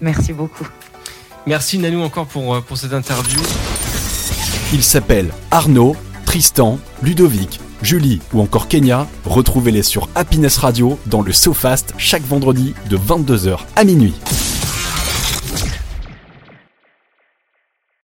Merci 0.00 0.32
beaucoup. 0.32 0.66
Merci 1.46 1.78
Nanou 1.78 2.02
encore 2.02 2.26
pour, 2.26 2.60
pour 2.64 2.76
cette 2.76 2.92
interview. 2.92 3.40
Ils 4.72 4.82
s'appellent 4.82 5.30
Arnaud, 5.52 5.96
Tristan, 6.24 6.78
Ludovic, 7.02 7.60
Julie 7.82 8.20
ou 8.32 8.40
encore 8.40 8.68
Kenya. 8.68 9.06
Retrouvez-les 9.24 9.82
sur 9.82 10.08
Happiness 10.14 10.58
Radio 10.58 10.98
dans 11.06 11.22
le 11.22 11.32
SoFast 11.32 11.94
chaque 11.98 12.24
vendredi 12.24 12.74
de 12.88 12.96
22h 12.96 13.58
à 13.76 13.84
minuit. 13.84 14.14